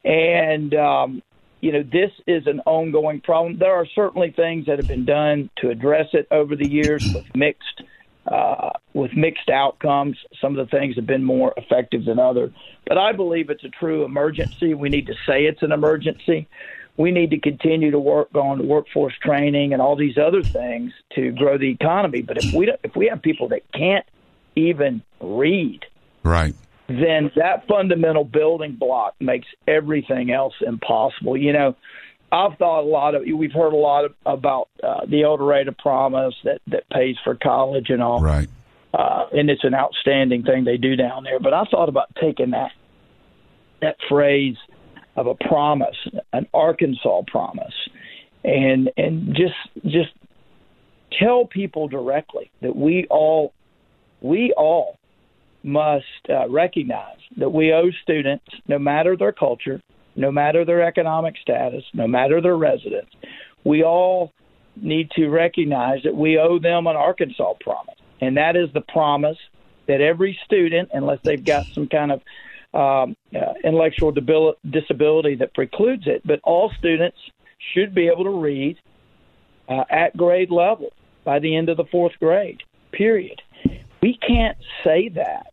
and 0.04 0.74
um, 0.76 1.24
you 1.62 1.72
know 1.72 1.84
this 1.84 2.12
is 2.28 2.48
an 2.48 2.62
ongoing 2.66 3.22
problem. 3.22 3.58
There 3.58 3.74
are 3.74 3.86
certainly 3.86 4.32
things 4.32 4.66
that 4.66 4.78
have 4.78 4.88
been 4.88 5.06
done 5.06 5.50
to 5.58 5.70
address 5.70 6.08
it 6.14 6.28
over 6.32 6.56
the 6.56 6.68
years 6.68 7.06
with 7.14 7.26
mixed 7.36 7.84
uh, 8.28 8.72
with 8.94 9.14
mixed 9.16 9.50
outcomes. 9.50 10.18
Some 10.40 10.58
of 10.58 10.70
the 10.70 10.78
things 10.78 10.96
have 10.96 11.08
been 11.08 11.24
more 11.24 11.54
effective 11.58 12.06
than 12.06 12.20
others, 12.20 12.52
but 12.86 12.98
I 12.98 13.14
believe 13.14 13.50
it's 13.50 13.64
a 13.64 13.70
true 13.70 14.04
emergency. 14.04 14.74
We 14.74 14.90
need 14.90 15.08
to 15.08 15.16
say 15.26 15.46
it's 15.46 15.64
an 15.64 15.72
emergency. 15.72 16.48
We 16.98 17.12
need 17.12 17.32
to 17.32 17.40
continue 17.40 17.90
to 17.92 18.00
work 18.00 18.36
on 18.36 18.68
workforce 18.68 19.14
training 19.24 19.72
and 19.72 19.82
all 19.82 19.96
these 19.96 20.18
other 20.18 20.44
things 20.44 20.92
to 21.16 21.32
grow 21.32 21.58
the 21.58 21.72
economy. 21.72 22.22
But 22.22 22.38
if 22.44 22.54
we 22.54 22.66
don't, 22.66 22.80
if 22.84 22.96
we 22.96 23.08
have 23.08 23.22
people 23.22 23.48
that 23.50 23.62
can't 23.72 24.06
even 24.56 25.02
read, 25.20 25.82
Right. 26.24 26.54
then 26.88 27.32
that 27.36 27.68
fundamental 27.68 28.24
building 28.24 28.74
block 28.80 29.16
makes 29.20 29.48
everything 29.68 30.32
else 30.32 30.54
impossible. 30.66 31.38
You 31.38 31.54
know, 31.54 31.76
I've 32.32 32.58
thought 32.58 32.82
a 32.82 32.88
lot 32.88 33.16
of 33.16 33.24
we've 33.26 33.52
heard 33.52 33.74
a 33.74 33.78
lot 33.78 34.06
of, 34.06 34.14
about 34.26 34.70
uh, 34.84 35.06
the 35.06 35.24
El 35.24 35.38
Dorado 35.38 35.74
Promise 35.78 36.36
that 36.44 36.62
that 36.68 36.90
pays 36.90 37.16
for 37.24 37.36
college 37.36 37.90
and 37.90 38.02
all, 38.02 38.22
Right. 38.22 38.48
uh, 38.94 39.26
and 39.34 39.50
it's 39.50 39.64
an 39.64 39.74
outstanding 39.74 40.44
thing 40.44 40.64
they 40.64 40.78
do 40.78 40.96
down 40.96 41.24
there. 41.24 41.40
But 41.40 41.54
I 41.54 41.66
thought 41.66 41.90
about 41.90 42.14
taking 42.20 42.52
that 42.52 42.72
that 43.82 43.98
phrase 44.08 44.56
of 45.16 45.28
a 45.28 45.36
promise, 45.36 45.98
an 46.32 46.48
Arkansas 46.54 47.24
promise, 47.28 47.74
and 48.44 48.90
and 48.96 49.36
just 49.36 49.86
just 49.86 50.12
tell 51.20 51.46
people 51.46 51.88
directly 51.90 52.50
that 52.62 52.76
we 52.76 53.08
all 53.10 53.54
we 54.22 54.54
all 54.58 54.98
must 55.64 56.06
uh, 56.30 56.50
recognize 56.50 57.18
that 57.38 57.50
we 57.50 57.74
owe 57.74 57.92
students, 58.02 58.46
no 58.68 58.80
matter 58.80 59.16
their 59.16 59.32
culture, 59.32 59.82
no 60.16 60.32
matter 60.32 60.66
their 60.66 60.82
economic 60.84 61.36
status, 61.42 61.84
no 61.94 62.08
matter 62.08 62.42
their 62.42 62.58
residence, 62.58 63.10
we 63.64 63.84
all 63.84 64.32
need 64.76 65.10
to 65.12 65.28
recognize 65.28 66.04
that 66.04 66.16
we 66.16 66.38
owe 66.38 66.60
them 66.60 66.88
an 66.88 66.96
Arkansas 66.96 67.54
promise. 67.62 67.96
And 68.20 68.38
that 68.38 68.56
is 68.56 68.72
the 68.74 68.82
promise 68.82 69.38
that 69.88 70.02
every 70.02 70.38
student, 70.46 70.90
unless 70.94 71.20
they've 71.24 71.44
got 71.44 71.66
some 71.74 71.88
kind 71.88 72.12
of 72.12 72.22
um, 72.74 73.16
uh, 73.36 73.54
intellectual 73.64 74.12
debil- 74.12 74.56
disability 74.70 75.36
that 75.36 75.54
precludes 75.54 76.04
it, 76.06 76.22
but 76.26 76.40
all 76.44 76.72
students 76.78 77.18
should 77.74 77.94
be 77.94 78.08
able 78.08 78.24
to 78.24 78.40
read 78.40 78.78
uh, 79.68 79.84
at 79.90 80.16
grade 80.16 80.52
level 80.52 80.92
by 81.24 81.40
the 81.40 81.56
end 81.56 81.70
of 81.70 81.78
the 81.78 81.86
fourth 81.86 82.14
grade, 82.20 82.64
period. 82.92 83.42
We 84.02 84.18
can't 84.28 84.58
say 84.84 85.10
that. 85.10 85.48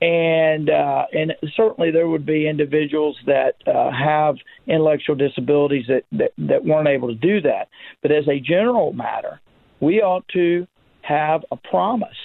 And 0.00 0.68
uh, 0.68 1.06
and 1.12 1.32
certainly 1.54 1.92
there 1.92 2.08
would 2.08 2.26
be 2.26 2.48
individuals 2.48 3.16
that 3.26 3.54
uh, 3.68 3.92
have 3.92 4.34
intellectual 4.66 5.14
disabilities 5.14 5.84
that, 5.86 6.02
that 6.10 6.32
that 6.38 6.64
weren't 6.64 6.88
able 6.88 7.06
to 7.08 7.14
do 7.14 7.40
that. 7.42 7.68
But 8.02 8.10
as 8.10 8.26
a 8.26 8.40
general 8.40 8.92
matter, 8.92 9.40
we 9.78 10.02
ought 10.02 10.26
to 10.28 10.66
have 11.02 11.44
a 11.52 11.56
promise, 11.56 12.16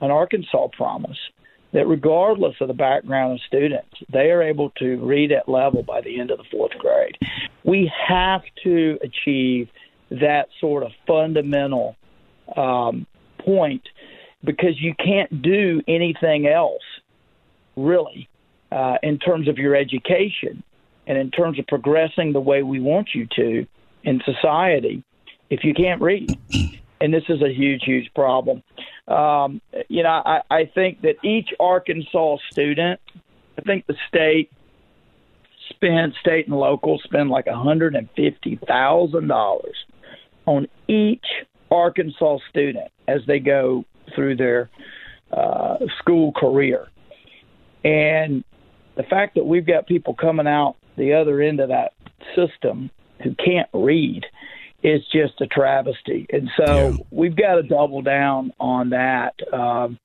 an 0.00 0.10
Arkansas 0.10 0.68
promise, 0.78 1.18
that 1.74 1.86
regardless 1.86 2.54
of 2.62 2.68
the 2.68 2.74
background 2.74 3.34
of 3.34 3.40
students, 3.46 3.94
they 4.10 4.30
are 4.30 4.42
able 4.42 4.70
to 4.78 4.96
read 5.04 5.30
at 5.30 5.46
level 5.46 5.82
by 5.82 6.00
the 6.00 6.18
end 6.18 6.30
of 6.30 6.38
the 6.38 6.44
fourth 6.50 6.72
grade. 6.78 7.18
We 7.64 7.92
have 8.08 8.42
to 8.64 8.98
achieve 9.02 9.68
that 10.10 10.46
sort 10.58 10.84
of 10.84 10.92
fundamental 11.06 11.96
um, 12.56 13.06
point 13.44 13.82
because 14.46 14.80
you 14.80 14.94
can't 14.94 15.42
do 15.42 15.82
anything 15.86 16.46
else 16.46 16.82
really 17.76 18.28
uh, 18.72 18.96
in 19.02 19.18
terms 19.18 19.48
of 19.48 19.58
your 19.58 19.76
education 19.76 20.62
and 21.06 21.18
in 21.18 21.30
terms 21.30 21.58
of 21.58 21.66
progressing 21.66 22.32
the 22.32 22.40
way 22.40 22.62
we 22.62 22.80
want 22.80 23.10
you 23.14 23.26
to 23.36 23.66
in 24.04 24.22
society 24.24 25.02
if 25.50 25.62
you 25.62 25.74
can't 25.74 26.00
read. 26.00 26.38
And 27.00 27.12
this 27.12 27.24
is 27.28 27.42
a 27.42 27.52
huge, 27.52 27.82
huge 27.84 28.10
problem. 28.14 28.62
Um, 29.06 29.60
you 29.88 30.02
know, 30.02 30.22
I, 30.24 30.40
I 30.50 30.64
think 30.74 31.02
that 31.02 31.16
each 31.22 31.50
Arkansas 31.60 32.38
student, 32.50 33.00
I 33.58 33.62
think 33.62 33.86
the 33.86 33.96
state 34.08 34.50
spend 35.68 36.14
state 36.20 36.46
and 36.46 36.56
local 36.56 36.98
spend 37.04 37.28
like 37.28 37.46
a 37.46 37.56
hundred 37.56 37.94
and 37.94 38.08
fifty 38.16 38.58
thousand 38.66 39.28
dollars 39.28 39.76
on 40.46 40.68
each 40.88 41.26
Arkansas 41.70 42.38
student 42.48 42.90
as 43.08 43.20
they 43.26 43.38
go 43.38 43.84
through 44.14 44.36
their 44.36 44.70
uh, 45.32 45.76
school 45.98 46.32
career. 46.32 46.88
And 47.84 48.44
the 48.96 49.02
fact 49.04 49.34
that 49.34 49.44
we've 49.44 49.66
got 49.66 49.86
people 49.86 50.14
coming 50.14 50.46
out 50.46 50.76
the 50.96 51.12
other 51.12 51.40
end 51.42 51.60
of 51.60 51.68
that 51.68 51.92
system 52.34 52.90
who 53.22 53.34
can't 53.34 53.68
read 53.72 54.24
is 54.82 55.02
just 55.12 55.40
a 55.40 55.46
travesty. 55.46 56.26
And 56.32 56.48
so 56.56 56.88
Yeah. 56.98 57.04
we've 57.10 57.36
got 57.36 57.56
to 57.56 57.62
double 57.62 58.02
down 58.02 58.52
on 58.60 58.90
that. 58.90 59.34
Um, 59.52 59.98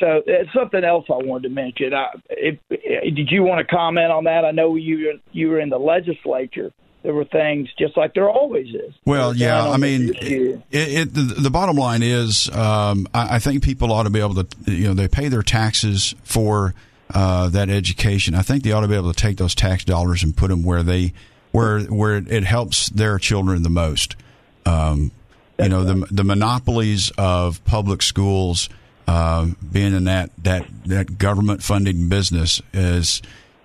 so 0.00 0.22
it's 0.26 0.52
something 0.52 0.82
else 0.84 1.04
I 1.08 1.16
wanted 1.16 1.48
to 1.48 1.54
mention. 1.54 1.94
I, 1.94 2.08
if, 2.30 2.58
did 2.70 3.30
you 3.30 3.44
want 3.44 3.66
to 3.66 3.74
comment 3.74 4.10
on 4.10 4.24
that? 4.24 4.44
I 4.44 4.50
know 4.50 4.74
you 4.74 5.20
you 5.32 5.48
were 5.48 5.60
in 5.60 5.68
the 5.68 5.78
legislature. 5.78 6.72
There 7.04 7.12
were 7.12 7.26
things 7.26 7.68
just 7.78 7.98
like 7.98 8.14
there 8.14 8.30
always 8.30 8.74
is. 8.74 8.94
Well, 9.04 9.36
yeah. 9.36 9.68
I 9.68 9.76
mean, 9.76 10.14
it, 10.14 10.62
it, 10.70 11.14
the, 11.14 11.20
the 11.20 11.50
bottom 11.50 11.76
line 11.76 12.02
is, 12.02 12.48
um, 12.48 13.06
I, 13.12 13.36
I 13.36 13.38
think 13.40 13.62
people 13.62 13.92
ought 13.92 14.04
to 14.04 14.10
be 14.10 14.20
able 14.20 14.42
to, 14.42 14.72
you 14.72 14.88
know, 14.88 14.94
they 14.94 15.06
pay 15.06 15.28
their 15.28 15.42
taxes 15.42 16.14
for 16.24 16.72
uh, 17.12 17.50
that 17.50 17.68
education. 17.68 18.34
I 18.34 18.40
think 18.40 18.62
they 18.62 18.72
ought 18.72 18.80
to 18.80 18.88
be 18.88 18.94
able 18.94 19.12
to 19.12 19.20
take 19.20 19.36
those 19.36 19.54
tax 19.54 19.84
dollars 19.84 20.22
and 20.22 20.34
put 20.34 20.48
them 20.48 20.62
where 20.62 20.82
they, 20.82 21.12
where 21.52 21.80
where 21.80 22.16
it 22.16 22.44
helps 22.44 22.88
their 22.88 23.18
children 23.18 23.62
the 23.64 23.70
most. 23.70 24.16
Um, 24.64 25.10
you 25.58 25.68
know, 25.68 25.84
the 25.84 26.06
the 26.10 26.24
monopolies 26.24 27.12
of 27.18 27.62
public 27.66 28.00
schools, 28.00 28.70
uh, 29.06 29.48
being 29.70 29.94
in 29.94 30.04
that 30.04 30.30
that 30.42 30.66
that 30.86 31.18
government 31.18 31.62
funding 31.62 32.08
business 32.08 32.62
is 32.72 33.20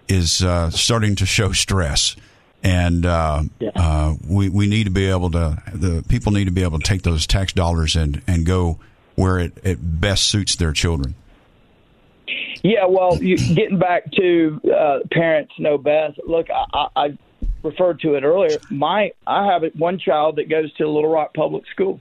is 0.09 0.43
uh, 0.43 0.69
starting 0.71 1.15
to 1.15 1.25
show 1.25 1.53
stress 1.53 2.17
and 2.63 3.05
uh, 3.05 3.43
uh, 3.75 4.15
we 4.27 4.49
we 4.49 4.67
need 4.67 4.85
to 4.85 4.89
be 4.89 5.05
able 5.05 5.31
to 5.31 5.61
the 5.73 6.03
people 6.07 6.31
need 6.31 6.45
to 6.45 6.51
be 6.51 6.63
able 6.63 6.79
to 6.79 6.83
take 6.83 7.03
those 7.03 7.25
tax 7.25 7.53
dollars 7.53 7.95
and 7.95 8.21
and 8.27 8.45
go 8.45 8.79
where 9.15 9.39
it, 9.39 9.57
it 9.63 9.77
best 9.81 10.27
suits 10.27 10.55
their 10.55 10.71
children. 10.71 11.15
Yeah, 12.63 12.85
well, 12.87 13.21
you, 13.21 13.37
getting 13.37 13.79
back 13.79 14.11
to 14.13 14.61
uh, 14.65 14.99
parents 15.11 15.53
know 15.59 15.77
best. 15.77 16.19
Look, 16.25 16.47
I, 16.51 16.87
I 16.95 17.17
referred 17.63 18.01
to 18.01 18.15
it 18.15 18.23
earlier. 18.23 18.57
My 18.69 19.11
I 19.25 19.45
have 19.51 19.63
one 19.75 19.99
child 19.99 20.37
that 20.37 20.49
goes 20.49 20.73
to 20.73 20.87
Little 20.89 21.09
Rock 21.09 21.33
Public 21.33 21.63
School, 21.71 21.99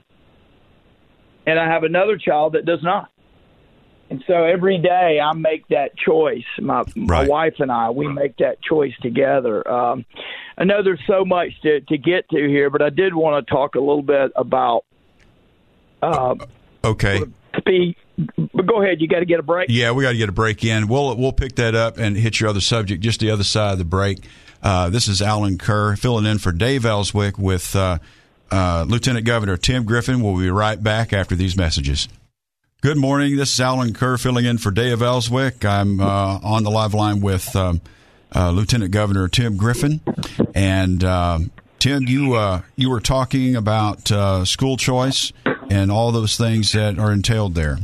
and 1.45 1.59
I 1.59 1.65
have 1.65 1.83
another 1.83 2.17
child 2.17 2.53
that 2.53 2.65
does 2.65 2.83
not. 2.83 3.09
And 4.11 4.23
so 4.25 4.43
every 4.43 4.79
day 4.79 5.19
I 5.23 5.33
make 5.33 5.67
that 5.67 5.95
choice. 5.97 6.43
My 6.59 6.83
my 6.95 7.19
Right. 7.19 7.29
wife 7.29 7.53
and 7.59 7.71
I 7.71 7.91
we 7.91 8.07
make 8.07 8.37
that 8.37 8.61
choice 8.61 8.93
together. 9.01 9.67
Um, 9.71 10.03
I 10.57 10.63
know 10.63 10.81
there's 10.83 10.99
so 11.07 11.23
much 11.25 11.49
to 11.61 11.81
to 11.81 11.97
get 11.97 12.27
to 12.29 12.37
here, 12.47 12.69
but 12.69 12.81
I 12.81 12.89
did 12.89 13.13
want 13.13 13.45
to 13.45 13.51
talk 13.53 13.75
a 13.75 13.79
little 13.79 14.01
bit 14.01 14.31
about 14.35 14.83
uh, 16.01 16.35
Okay. 16.83 17.21
speed. 17.57 17.95
But 18.53 18.65
go 18.65 18.81
ahead. 18.81 18.99
You 18.99 19.07
got 19.07 19.19
to 19.19 19.25
get 19.25 19.39
a 19.39 19.43
break. 19.43 19.69
Yeah, 19.69 19.91
we 19.91 20.03
got 20.03 20.11
to 20.11 20.17
get 20.17 20.27
a 20.29 20.33
break 20.33 20.63
in. 20.65 20.87
We'll 20.87 21.15
we'll 21.15 21.31
pick 21.31 21.55
that 21.55 21.75
up 21.75 21.97
and 21.97 22.17
hit 22.17 22.39
your 22.39 22.49
other 22.49 22.59
subject 22.61 23.01
just 23.01 23.19
the 23.21 23.31
other 23.31 23.43
side 23.45 23.73
of 23.73 23.77
the 23.77 23.85
break. 23.85 24.19
Uh, 24.61 24.89
this 24.89 25.07
is 25.07 25.21
Allen 25.21 25.57
Kerr 25.57 25.95
filling 25.95 26.25
in 26.25 26.37
for 26.37 26.51
Dave 26.51 26.85
Elswick 26.85 27.37
with 27.37 27.75
uh, 27.77 27.99
uh, 28.51 28.85
Lieutenant 28.87 29.25
Governor 29.25 29.55
Tim 29.55 29.85
Griffin. 29.85 30.21
We'll 30.21 30.37
be 30.37 30.49
right 30.49 30.81
back 30.83 31.13
after 31.13 31.33
these 31.35 31.55
messages. 31.55 32.09
Good 32.81 32.97
morning. 32.97 33.35
This 33.35 33.53
is 33.53 33.59
Allen 33.59 33.93
Kerr 33.93 34.17
filling 34.17 34.45
in 34.45 34.57
for 34.57 34.71
Dave 34.71 35.01
Elswick. 35.01 35.65
I'm 35.65 35.99
uh, 35.99 36.39
on 36.41 36.63
the 36.63 36.71
live 36.71 36.93
line 36.93 37.19
with 37.19 37.53
um, 37.53 37.81
uh, 38.33 38.51
Lieutenant 38.51 38.91
Governor 38.91 39.27
Tim 39.27 39.57
Griffin, 39.57 39.99
and 40.55 41.03
um 41.03 41.51
Tim, 41.79 42.03
you 42.07 42.35
uh, 42.35 42.61
you 42.75 42.89
were 42.89 42.99
talking 42.99 43.55
about 43.55 44.11
uh, 44.11 44.45
school 44.45 44.77
choice 44.77 45.33
and 45.69 45.91
all 45.91 46.11
those 46.11 46.37
things 46.37 46.71
that 46.71 46.99
are 46.99 47.11
entailed 47.11 47.55
there. 47.55 47.79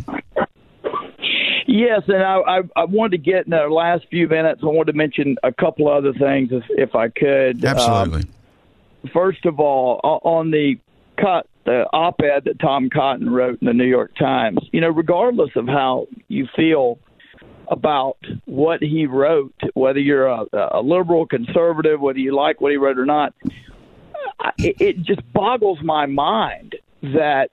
Yes, 1.67 2.03
and 2.07 2.23
I, 2.23 2.39
I, 2.39 2.61
I 2.75 2.85
wanted 2.85 3.11
to 3.11 3.17
get 3.17 3.45
in 3.45 3.51
the 3.51 3.67
last 3.67 4.05
few 4.09 4.29
minutes. 4.29 4.61
I 4.63 4.67
wanted 4.67 4.93
to 4.93 4.97
mention 4.97 5.35
a 5.43 5.51
couple 5.51 5.89
other 5.89 6.13
things, 6.13 6.51
if, 6.51 6.63
if 6.69 6.95
I 6.95 7.09
could. 7.09 7.65
Absolutely. 7.65 8.21
Um, 8.21 9.09
first 9.11 9.45
of 9.45 9.59
all, 9.59 9.99
on 10.23 10.51
the 10.51 10.75
cut, 11.17 11.47
the 11.65 11.85
op-ed 11.91 12.43
that 12.45 12.59
Tom 12.59 12.89
Cotton 12.89 13.29
wrote 13.29 13.59
in 13.61 13.67
the 13.67 13.73
New 13.73 13.87
York 13.87 14.15
Times. 14.17 14.59
You 14.71 14.81
know, 14.81 14.89
regardless 14.89 15.49
of 15.55 15.67
how 15.67 16.07
you 16.27 16.47
feel 16.55 16.99
about 17.69 18.17
what 18.45 18.81
he 18.81 19.07
wrote, 19.07 19.55
whether 19.73 19.99
you're 19.99 20.27
a, 20.27 20.45
a 20.71 20.81
liberal, 20.81 21.25
conservative, 21.25 21.99
whether 21.99 22.19
you 22.19 22.35
like 22.35 22.61
what 22.61 22.71
he 22.71 22.77
wrote 22.77 22.99
or 22.99 23.05
not, 23.05 23.33
it, 24.59 24.75
it 24.79 25.01
just 25.01 25.21
boggles 25.33 25.79
my 25.81 26.05
mind 26.05 26.75
that 27.01 27.49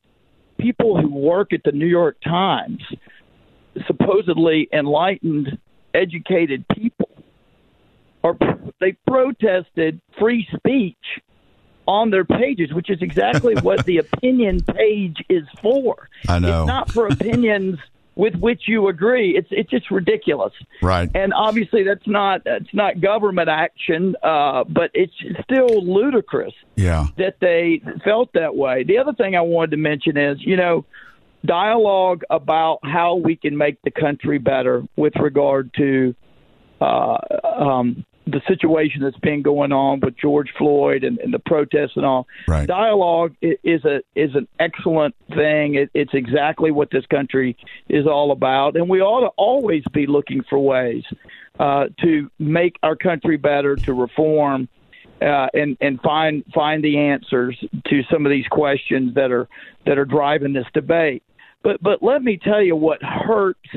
people 0.58 1.00
who 1.00 1.12
work 1.12 1.52
at 1.52 1.62
the 1.64 1.72
New 1.72 1.86
York 1.86 2.16
Times, 2.22 2.82
supposedly 3.86 4.68
enlightened, 4.72 5.58
educated 5.94 6.64
people, 6.68 7.08
are 8.22 8.36
they 8.80 8.92
protested 9.06 10.00
free 10.18 10.46
speech 10.54 10.96
on 11.86 12.10
their 12.10 12.24
pages, 12.24 12.72
which 12.72 12.90
is 12.90 13.02
exactly 13.02 13.54
what 13.56 13.84
the 13.86 13.98
opinion 14.06 14.62
page 14.62 15.16
is 15.28 15.44
for. 15.60 16.08
I 16.28 16.38
know. 16.38 16.62
It's 16.62 16.68
not 16.68 16.90
for 16.90 17.06
opinions 17.08 17.78
with 18.14 18.34
which 18.36 18.62
you 18.66 18.88
agree. 18.88 19.36
It's 19.36 19.48
it's 19.50 19.70
just 19.70 19.90
ridiculous. 19.90 20.52
Right. 20.82 21.10
And 21.14 21.32
obviously 21.32 21.82
that's 21.82 22.06
not 22.06 22.42
it's 22.44 22.72
not 22.74 23.00
government 23.00 23.48
action, 23.48 24.16
uh, 24.22 24.64
but 24.64 24.90
it's 24.94 25.14
still 25.44 25.82
ludicrous 25.84 26.52
Yeah. 26.76 27.06
that 27.16 27.36
they 27.40 27.80
felt 28.04 28.32
that 28.34 28.54
way. 28.54 28.84
The 28.84 28.98
other 28.98 29.14
thing 29.14 29.34
I 29.34 29.40
wanted 29.40 29.70
to 29.72 29.76
mention 29.78 30.16
is, 30.18 30.38
you 30.40 30.56
know, 30.56 30.84
dialogue 31.44 32.22
about 32.30 32.80
how 32.82 33.16
we 33.16 33.34
can 33.34 33.56
make 33.56 33.80
the 33.82 33.90
country 33.90 34.38
better 34.38 34.84
with 34.96 35.14
regard 35.16 35.72
to 35.74 36.14
uh, 36.80 37.16
um, 37.44 38.04
the 38.26 38.40
situation 38.46 39.02
that's 39.02 39.18
been 39.18 39.42
going 39.42 39.72
on 39.72 40.00
with 40.00 40.16
George 40.16 40.52
Floyd 40.56 41.02
and, 41.04 41.18
and 41.18 41.34
the 41.34 41.38
protests 41.40 41.92
and 41.96 42.04
all. 42.04 42.26
Right. 42.46 42.66
Dialogue 42.66 43.34
is 43.40 43.84
a 43.84 44.02
is 44.14 44.34
an 44.34 44.46
excellent 44.60 45.14
thing. 45.34 45.74
It, 45.74 45.90
it's 45.94 46.14
exactly 46.14 46.70
what 46.70 46.90
this 46.90 47.04
country 47.06 47.56
is 47.88 48.06
all 48.06 48.30
about, 48.30 48.76
and 48.76 48.88
we 48.88 49.00
ought 49.00 49.20
to 49.20 49.32
always 49.36 49.82
be 49.92 50.06
looking 50.06 50.44
for 50.48 50.58
ways 50.58 51.04
uh, 51.58 51.86
to 52.00 52.30
make 52.38 52.76
our 52.82 52.96
country 52.96 53.36
better, 53.36 53.76
to 53.76 53.92
reform, 53.92 54.68
uh, 55.20 55.48
and 55.52 55.76
and 55.80 56.00
find 56.00 56.44
find 56.54 56.84
the 56.84 56.98
answers 56.98 57.58
to 57.88 58.02
some 58.10 58.24
of 58.24 58.30
these 58.30 58.46
questions 58.48 59.14
that 59.14 59.32
are 59.32 59.48
that 59.84 59.98
are 59.98 60.04
driving 60.04 60.52
this 60.52 60.66
debate. 60.72 61.24
But 61.62 61.82
but 61.82 62.02
let 62.02 62.22
me 62.22 62.38
tell 62.42 62.62
you 62.62 62.76
what 62.76 63.02
hurts 63.02 63.68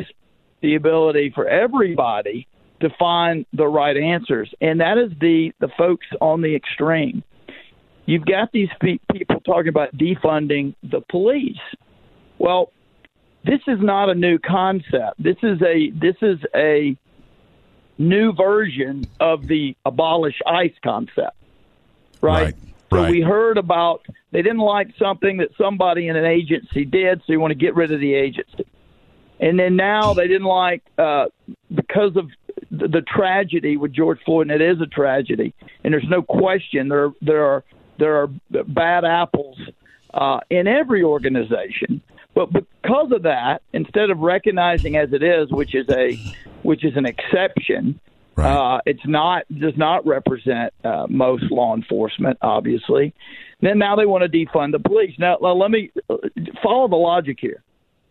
the 0.61 0.75
ability 0.75 1.31
for 1.33 1.47
everybody 1.47 2.47
to 2.81 2.89
find 2.99 3.45
the 3.53 3.67
right 3.67 3.95
answers, 3.95 4.53
and 4.61 4.81
that 4.81 4.97
is 4.97 5.11
the 5.19 5.53
the 5.59 5.69
folks 5.77 6.07
on 6.21 6.41
the 6.41 6.55
extreme. 6.55 7.23
You've 8.05 8.25
got 8.25 8.51
these 8.51 8.69
pe- 8.79 8.99
people 9.11 9.39
talking 9.41 9.69
about 9.69 9.95
defunding 9.97 10.75
the 10.83 11.01
police. 11.01 11.57
Well, 12.37 12.71
this 13.43 13.61
is 13.67 13.79
not 13.79 14.09
a 14.09 14.15
new 14.15 14.37
concept. 14.39 15.21
This 15.21 15.37
is 15.41 15.61
a 15.61 15.89
this 15.91 16.15
is 16.21 16.39
a 16.55 16.97
new 17.97 18.33
version 18.33 19.05
of 19.19 19.47
the 19.47 19.75
abolish 19.85 20.39
ICE 20.45 20.73
concept, 20.83 21.35
right? 22.21 22.43
Right, 22.43 22.55
So 22.91 22.97
right. 22.97 23.11
we 23.11 23.21
heard 23.21 23.57
about 23.57 24.05
they 24.31 24.41
didn't 24.41 24.59
like 24.59 24.89
something 24.99 25.37
that 25.37 25.49
somebody 25.57 26.07
in 26.09 26.15
an 26.15 26.25
agency 26.25 26.85
did, 26.85 27.21
so 27.25 27.33
you 27.33 27.39
want 27.39 27.51
to 27.51 27.55
get 27.55 27.75
rid 27.75 27.91
of 27.91 27.99
the 27.99 28.13
agency. 28.13 28.65
And 29.39 29.59
then 29.59 29.75
now 29.75 30.13
they 30.13 30.27
didn't 30.27 30.47
like 30.47 30.83
uh, 30.97 31.25
because 31.73 32.15
of 32.15 32.29
the, 32.71 32.87
the 32.87 33.01
tragedy 33.01 33.77
with 33.77 33.93
George 33.93 34.19
Floyd, 34.25 34.49
and 34.49 34.61
it 34.61 34.67
is 34.67 34.81
a 34.81 34.85
tragedy, 34.87 35.53
and 35.83 35.93
there's 35.93 36.07
no 36.09 36.21
question 36.21 36.89
there 36.89 37.11
there 37.21 37.45
are 37.45 37.63
there 37.97 38.21
are 38.21 38.27
bad 38.67 39.05
apples 39.05 39.57
uh, 40.13 40.39
in 40.49 40.67
every 40.67 41.03
organization. 41.03 42.01
But 42.33 42.51
because 42.51 43.13
of 43.13 43.23
that, 43.23 43.61
instead 43.71 44.09
of 44.09 44.19
recognizing 44.19 44.97
as 44.97 45.13
it 45.13 45.23
is, 45.23 45.49
which 45.51 45.73
is 45.73 45.87
a 45.89 46.15
which 46.63 46.83
is 46.83 46.97
an 46.97 47.05
exception, 47.05 47.99
Right. 48.35 48.51
uh, 48.51 48.81
it's 48.85 49.05
not 49.05 49.43
does 49.57 49.77
not 49.77 50.05
represent 50.05 50.73
uh, 50.83 51.07
most 51.09 51.43
law 51.51 51.73
enforcement, 51.73 52.37
obviously. 52.41 53.13
Then 53.61 53.77
now 53.77 53.95
they 53.95 54.05
want 54.05 54.29
to 54.29 54.29
defund 54.29 54.73
the 54.73 54.79
police. 54.79 55.13
Now 55.17 55.37
let 55.39 55.71
me 55.71 55.91
uh, 56.09 56.17
follow 56.61 56.89
the 56.89 56.97
logic 56.97 57.37
here. 57.39 57.63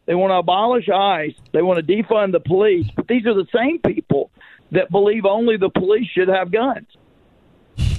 They 0.06 0.14
want 0.14 0.30
to 0.32 0.36
abolish 0.36 0.88
ICE. 0.88 1.34
They 1.52 1.62
want 1.62 1.84
to 1.84 1.92
defund 1.92 2.32
the 2.32 2.40
police, 2.40 2.86
but 2.94 3.08
these 3.08 3.26
are 3.26 3.34
the 3.34 3.46
same 3.54 3.78
people 3.80 4.30
that 4.72 4.90
believe 4.90 5.24
only 5.24 5.56
the 5.56 5.70
police 5.70 6.08
should 6.08 6.28
have 6.28 6.50
guns. 6.50 6.86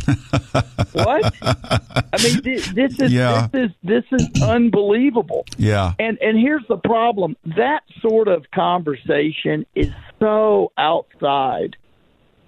what? 0.93 1.33
I 1.41 2.17
mean, 2.23 2.41
this 2.43 2.99
is 2.99 3.11
Yeah. 3.11 3.47
this 3.51 3.69
is 3.69 3.75
this 3.83 4.03
is 4.11 4.41
unbelievable. 4.43 5.45
Yeah. 5.57 5.93
And 5.99 6.17
and 6.21 6.37
here's 6.37 6.65
the 6.67 6.77
problem: 6.77 7.35
that 7.57 7.81
sort 8.01 8.27
of 8.27 8.45
conversation 8.51 9.65
is 9.73 9.89
so 10.19 10.71
outside 10.77 11.75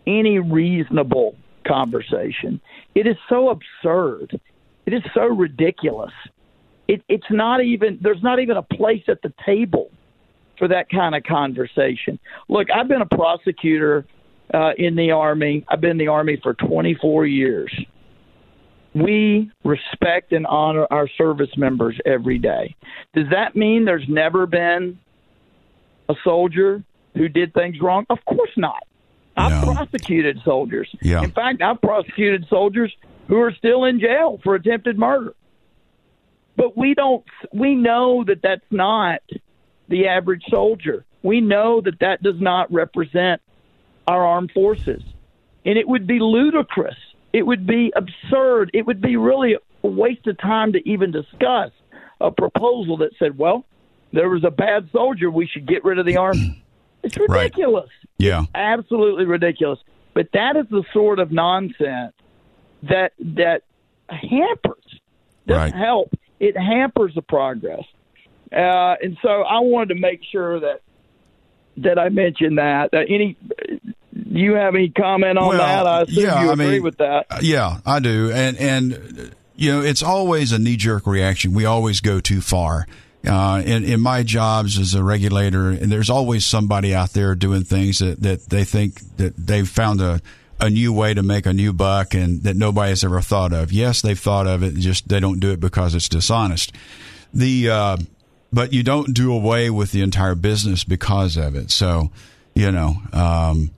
any 0.06 0.40
reasonable 0.40 1.36
conversation. 1.66 2.62
It 2.96 3.08
is 3.08 3.18
so 3.28 3.50
absurd. 3.50 4.40
It 4.86 4.94
is 4.94 5.04
so 5.14 5.26
ridiculous. 5.26 6.14
It, 6.88 7.04
it's 7.10 7.30
not 7.30 7.64
even 7.64 8.00
there's 8.02 8.24
not 8.24 8.40
even 8.40 8.58
a 8.58 8.64
place 8.64 9.04
at 9.08 9.22
the 9.22 9.34
table 9.46 9.90
for 10.58 10.68
that 10.70 10.90
kind 10.90 11.16
of 11.16 11.24
conversation. 11.24 12.18
Look, 12.50 12.68
I've 12.72 12.88
been 12.88 13.02
a 13.02 13.06
prosecutor 13.16 14.06
uh, 14.54 14.72
in 14.78 14.96
the 14.96 15.12
army. 15.12 15.66
I've 15.68 15.82
been 15.82 15.92
in 15.92 15.98
the 15.98 16.08
army 16.08 16.40
for 16.42 16.54
24 16.54 17.26
years. 17.28 17.72
We 18.96 19.52
respect 19.64 20.32
and 20.32 20.48
honor 20.48 20.88
our 20.90 21.08
service 21.18 21.56
members 21.58 22.00
every 22.06 22.40
day. 22.40 22.76
Does 23.14 23.26
that 23.32 23.56
mean 23.56 23.86
there's 23.86 24.08
never 24.08 24.48
been 24.48 24.98
a 26.10 26.16
soldier 26.24 26.84
who 27.14 27.28
did 27.28 27.54
things 27.54 27.76
wrong? 27.82 28.06
Of 28.10 28.20
course 28.26 28.50
not. 28.58 28.84
I've 29.36 29.66
No. 29.68 29.74
prosecuted 29.74 30.40
soldiers. 30.44 30.90
Yeah. 31.02 31.22
In 31.22 31.32
fact, 31.32 31.62
I've 31.62 31.80
prosecuted 31.82 32.48
soldiers 32.50 32.92
who 33.28 33.40
are 33.40 33.52
still 33.52 33.84
in 33.84 34.00
jail 34.00 34.40
for 34.44 34.56
attempted 34.56 34.98
murder. 34.98 35.36
But 36.58 36.76
we 36.76 36.94
don't. 36.96 37.24
We 37.54 37.76
know 37.76 38.24
that 38.26 38.42
that's 38.42 38.66
not 38.72 39.22
the 39.88 40.08
average 40.08 40.44
soldier. 40.50 41.06
We 41.24 41.40
know 41.40 41.80
that 41.82 42.00
that 42.00 42.22
does 42.24 42.40
not 42.42 42.72
represent 42.74 43.42
our 44.08 44.26
armed 44.26 44.52
forces, 44.52 45.02
and 45.66 45.78
it 45.78 45.88
would 45.88 46.08
be 46.08 46.20
ludicrous. 46.20 46.98
It 47.32 47.44
would 47.44 47.66
be 47.68 47.94
absurd. 47.96 48.72
It 48.74 48.86
would 48.88 49.02
be 49.02 49.16
really 49.18 49.56
a 49.84 49.88
waste 49.88 50.26
of 50.28 50.38
time 50.40 50.74
to 50.74 50.90
even 50.90 51.12
discuss 51.12 51.72
a 52.20 52.32
proposal 52.32 52.98
that 52.98 53.12
said, 53.20 53.38
"Well, 53.38 53.64
there 54.12 54.30
was 54.30 54.44
a 54.44 54.50
bad 54.52 54.90
soldier. 54.92 55.30
We 55.30 55.46
should 55.46 55.68
get 55.68 55.86
rid 55.86 56.00
of 56.00 56.06
the 56.06 56.18
army." 56.18 56.64
It's 57.04 57.16
Right. 57.18 57.44
ridiculous 57.44 57.90
Yeah. 58.18 58.46
absolutely 58.56 59.26
ridiculous. 59.26 59.80
But 60.16 60.30
that 60.34 60.58
is 60.58 60.66
the 60.70 60.84
sort 60.92 61.20
of 61.20 61.32
nonsense 61.32 62.14
that 62.84 63.14
that 63.20 63.62
hampers 64.10 65.00
doesn't 65.46 65.62
Right. 65.62 65.74
help. 65.76 66.10
It 66.40 66.58
hampers 66.58 67.14
the 67.16 67.22
progress. 67.22 67.84
Uh, 68.52 68.96
and 69.02 69.18
so 69.22 69.30
I 69.30 69.60
wanted 69.60 69.96
to 69.96 70.00
make 70.00 70.22
sure 70.32 70.60
that 70.60 70.82
that 71.78 72.00
I 72.00 72.10
mentioned 72.10 72.58
that. 72.58 72.94
Uh, 72.94 73.00
any 73.08 73.36
do 73.68 74.40
you 74.40 74.54
have 74.54 74.74
any 74.76 74.90
comment 74.90 75.38
on 75.38 75.50
Well, 75.50 75.58
that? 75.58 75.86
I 75.88 76.02
assume 76.04 76.24
yeah, 76.24 76.44
you 76.44 76.50
I 76.50 76.54
agree 76.54 76.66
mean, 76.68 76.84
with 76.84 76.98
that. 76.98 77.26
uh, 77.30 77.40
Yeah, 77.42 77.80
I 77.86 78.00
do, 78.00 78.32
and 78.32 78.58
and 78.58 79.36
you 79.56 79.72
know, 79.72 79.82
it's 79.82 80.02
always 80.04 80.52
a 80.52 80.60
knee 80.60 80.78
jerk 80.78 81.06
reaction. 81.08 81.54
We 81.54 81.66
always 81.66 82.00
go 82.02 82.20
too 82.20 82.42
far. 82.42 82.88
Uh, 83.28 83.62
in, 83.66 83.84
in 83.84 84.00
my 84.00 84.24
jobs 84.24 84.78
as 84.80 84.94
a 84.94 85.04
regulator, 85.04 85.70
and 85.70 85.92
there's 85.92 86.10
always 86.10 86.46
somebody 86.46 86.96
out 86.96 87.12
there 87.12 87.36
doing 87.36 87.64
things 87.64 87.98
that, 87.98 88.22
that 88.22 88.50
they 88.50 88.64
think 88.64 89.18
that 89.18 89.36
they've 89.36 89.68
found 89.68 90.00
a, 90.00 90.22
a 90.60 90.70
new 90.70 90.92
way 90.92 91.14
to 91.14 91.24
make 91.24 91.46
a 91.46 91.54
new 91.54 91.74
buck 91.74 92.14
and 92.14 92.44
that 92.44 92.56
nobody 92.56 92.90
has 92.90 93.04
ever 93.04 93.22
thought 93.22 93.54
of. 93.54 93.72
Yes, 93.72 94.02
they've 94.02 94.20
thought 94.20 94.48
of 94.48 94.64
it, 94.64 94.76
just 94.76 95.08
they 95.08 95.20
don't 95.20 95.40
do 95.40 95.52
it 95.52 95.60
because 95.60 95.96
it's 95.96 96.10
dishonest. 96.10 96.72
The 97.34 97.70
uh, 97.70 97.98
but 98.52 98.74
you 98.74 98.84
don't 98.84 99.14
do 99.14 99.34
away 99.34 99.70
with 99.70 99.92
the 99.92 100.02
entire 100.02 100.36
business 100.36 100.84
because 100.84 101.38
of 101.38 101.56
it. 101.56 101.72
So, 101.72 102.12
you 102.56 102.72
know, 102.72 102.96
um, 103.14 103.72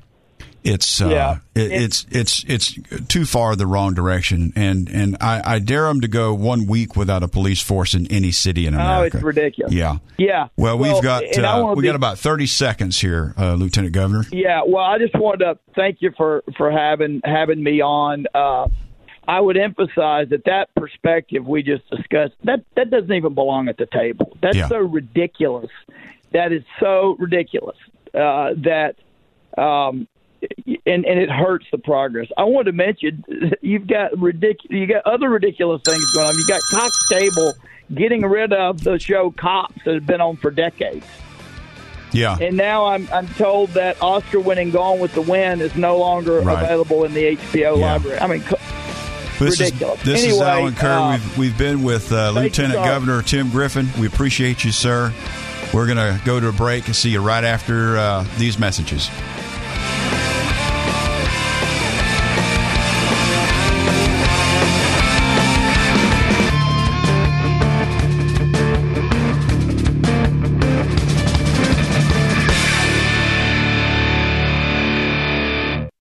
it's 0.64 1.02
uh, 1.02 1.08
Yeah. 1.10 1.38
it, 1.56 1.72
It- 1.72 1.82
it's 1.84 2.06
it's 2.12 2.44
it's 2.48 2.80
too 3.08 3.26
far 3.26 3.56
the 3.56 3.66
wrong 3.68 3.94
direction, 3.94 4.52
and 4.56 4.90
and 4.90 5.18
I, 5.22 5.42
I 5.56 5.60
dare 5.60 5.84
them 5.88 6.02
to 6.02 6.08
go 6.08 6.34
one 6.34 6.68
week 6.68 6.96
without 6.96 7.24
a 7.24 7.28
police 7.28 7.62
force 7.62 7.94
in 7.94 8.08
any 8.12 8.32
city 8.32 8.66
in 8.68 8.74
America. 8.74 9.18
Oh, 9.18 9.18
it's 9.18 9.24
ridiculous. 9.26 9.74
Yeah. 9.74 9.98
Yeah. 10.18 10.48
Well, 10.58 10.78
we've 10.78 11.02
got 11.02 11.24
uh, 11.38 11.74
we 11.76 11.82
be- 11.84 11.88
got 11.88 11.96
about 11.96 12.18
thirty 12.20 12.46
seconds 12.46 13.00
here, 13.00 13.34
uh, 13.38 13.54
Lieutenant 13.56 13.94
Governor. 13.94 14.26
Yeah, 14.32 14.62
well, 14.68 14.84
I 14.84 14.98
just 15.00 15.16
wanted 15.16 15.46
to 15.46 15.58
thank 15.76 16.02
you 16.02 16.12
for 16.18 16.44
for 16.58 16.72
having 16.72 17.22
having 17.24 17.64
me 17.64 17.82
on. 17.82 18.26
Uh, 18.34 18.68
I 19.28 19.40
would 19.40 19.58
emphasize 19.58 20.30
that 20.30 20.46
that 20.46 20.74
perspective 20.76 21.46
we 21.46 21.62
just 21.64 21.88
discussed 21.90 22.34
that 22.46 22.64
that 22.76 22.90
doesn't 22.90 23.12
even 23.14 23.34
belong 23.34 23.70
at 23.70 23.78
the 23.78 23.86
table. 23.86 24.36
That's 24.42 24.58
Yeah. 24.58 24.68
so 24.68 24.78
ridiculous. 24.80 25.70
That 26.32 26.52
is 26.52 26.64
so 26.80 27.16
ridiculous 27.20 27.78
uh, 28.14 28.52
that. 28.64 28.96
Um, 29.58 30.08
and 30.86 31.06
and 31.06 31.20
it 31.20 31.30
hurts 31.30 31.66
the 31.72 31.78
progress. 31.78 32.28
I 32.38 32.44
wanted 32.44 32.72
to 32.72 32.78
mention 32.78 33.24
you've 33.62 33.88
got 33.88 34.18
ridiculous. 34.20 34.72
You 34.72 34.86
got 34.88 35.06
other 35.06 35.30
ridiculous 35.30 35.82
things 35.86 36.04
going 36.14 36.28
on. 36.28 36.36
You 36.38 36.46
got 36.48 36.62
Cox 36.72 36.92
Cable 37.08 37.54
getting 37.94 38.22
rid 38.22 38.54
of 38.54 38.84
the 38.84 39.00
show 39.00 39.32
Cops 39.32 39.76
that 39.86 39.96
has 39.96 40.04
been 40.04 40.22
on 40.22 40.38
for 40.38 40.52
decades. 40.52 41.06
Yeah. 42.12 42.38
And 42.42 42.58
now 42.58 42.86
I'm 42.86 43.08
I'm 43.14 43.28
told 43.28 43.70
that 43.72 44.02
Oscar 44.02 44.40
winning 44.40 44.72
Gone 44.72 45.00
with 45.00 45.14
the 45.14 45.22
Wind 45.22 45.62
is 45.62 45.76
no 45.76 45.98
longer 45.98 46.40
Right. 46.42 46.64
available 46.64 47.04
in 47.04 47.14
the 47.14 47.26
HBO 47.38 47.78
Yeah. 47.78 47.94
library. 47.94 48.20
I 48.20 48.28
mean, 48.28 48.42
co- 48.42 48.58
This 49.40 49.60
ridiculous. 49.60 50.00
is 50.00 50.06
this 50.06 50.20
is 50.22 50.26
Anyway, 50.34 50.46
Allen 50.48 50.74
Kerr. 50.76 50.88
uh, 50.90 51.12
we've 51.12 51.38
we've 51.38 51.58
been 51.58 51.84
with 51.84 52.12
uh, 52.12 52.32
you, 52.34 52.42
Lieutenant. 52.42 52.74
Governor 52.84 53.22
Tim 53.22 53.50
Griffin. 53.50 53.90
We 54.00 54.08
appreciate 54.08 54.64
you, 54.66 54.72
sir. 54.72 55.14
We're 55.72 55.86
gonna 55.86 56.20
go 56.26 56.40
to 56.40 56.48
a 56.48 56.52
break 56.52 56.88
and 56.88 56.96
see 56.96 57.12
you 57.12 57.22
right 57.22 57.44
after 57.44 57.96
uh, 57.98 58.26
these 58.40 58.58
messages. 58.58 59.08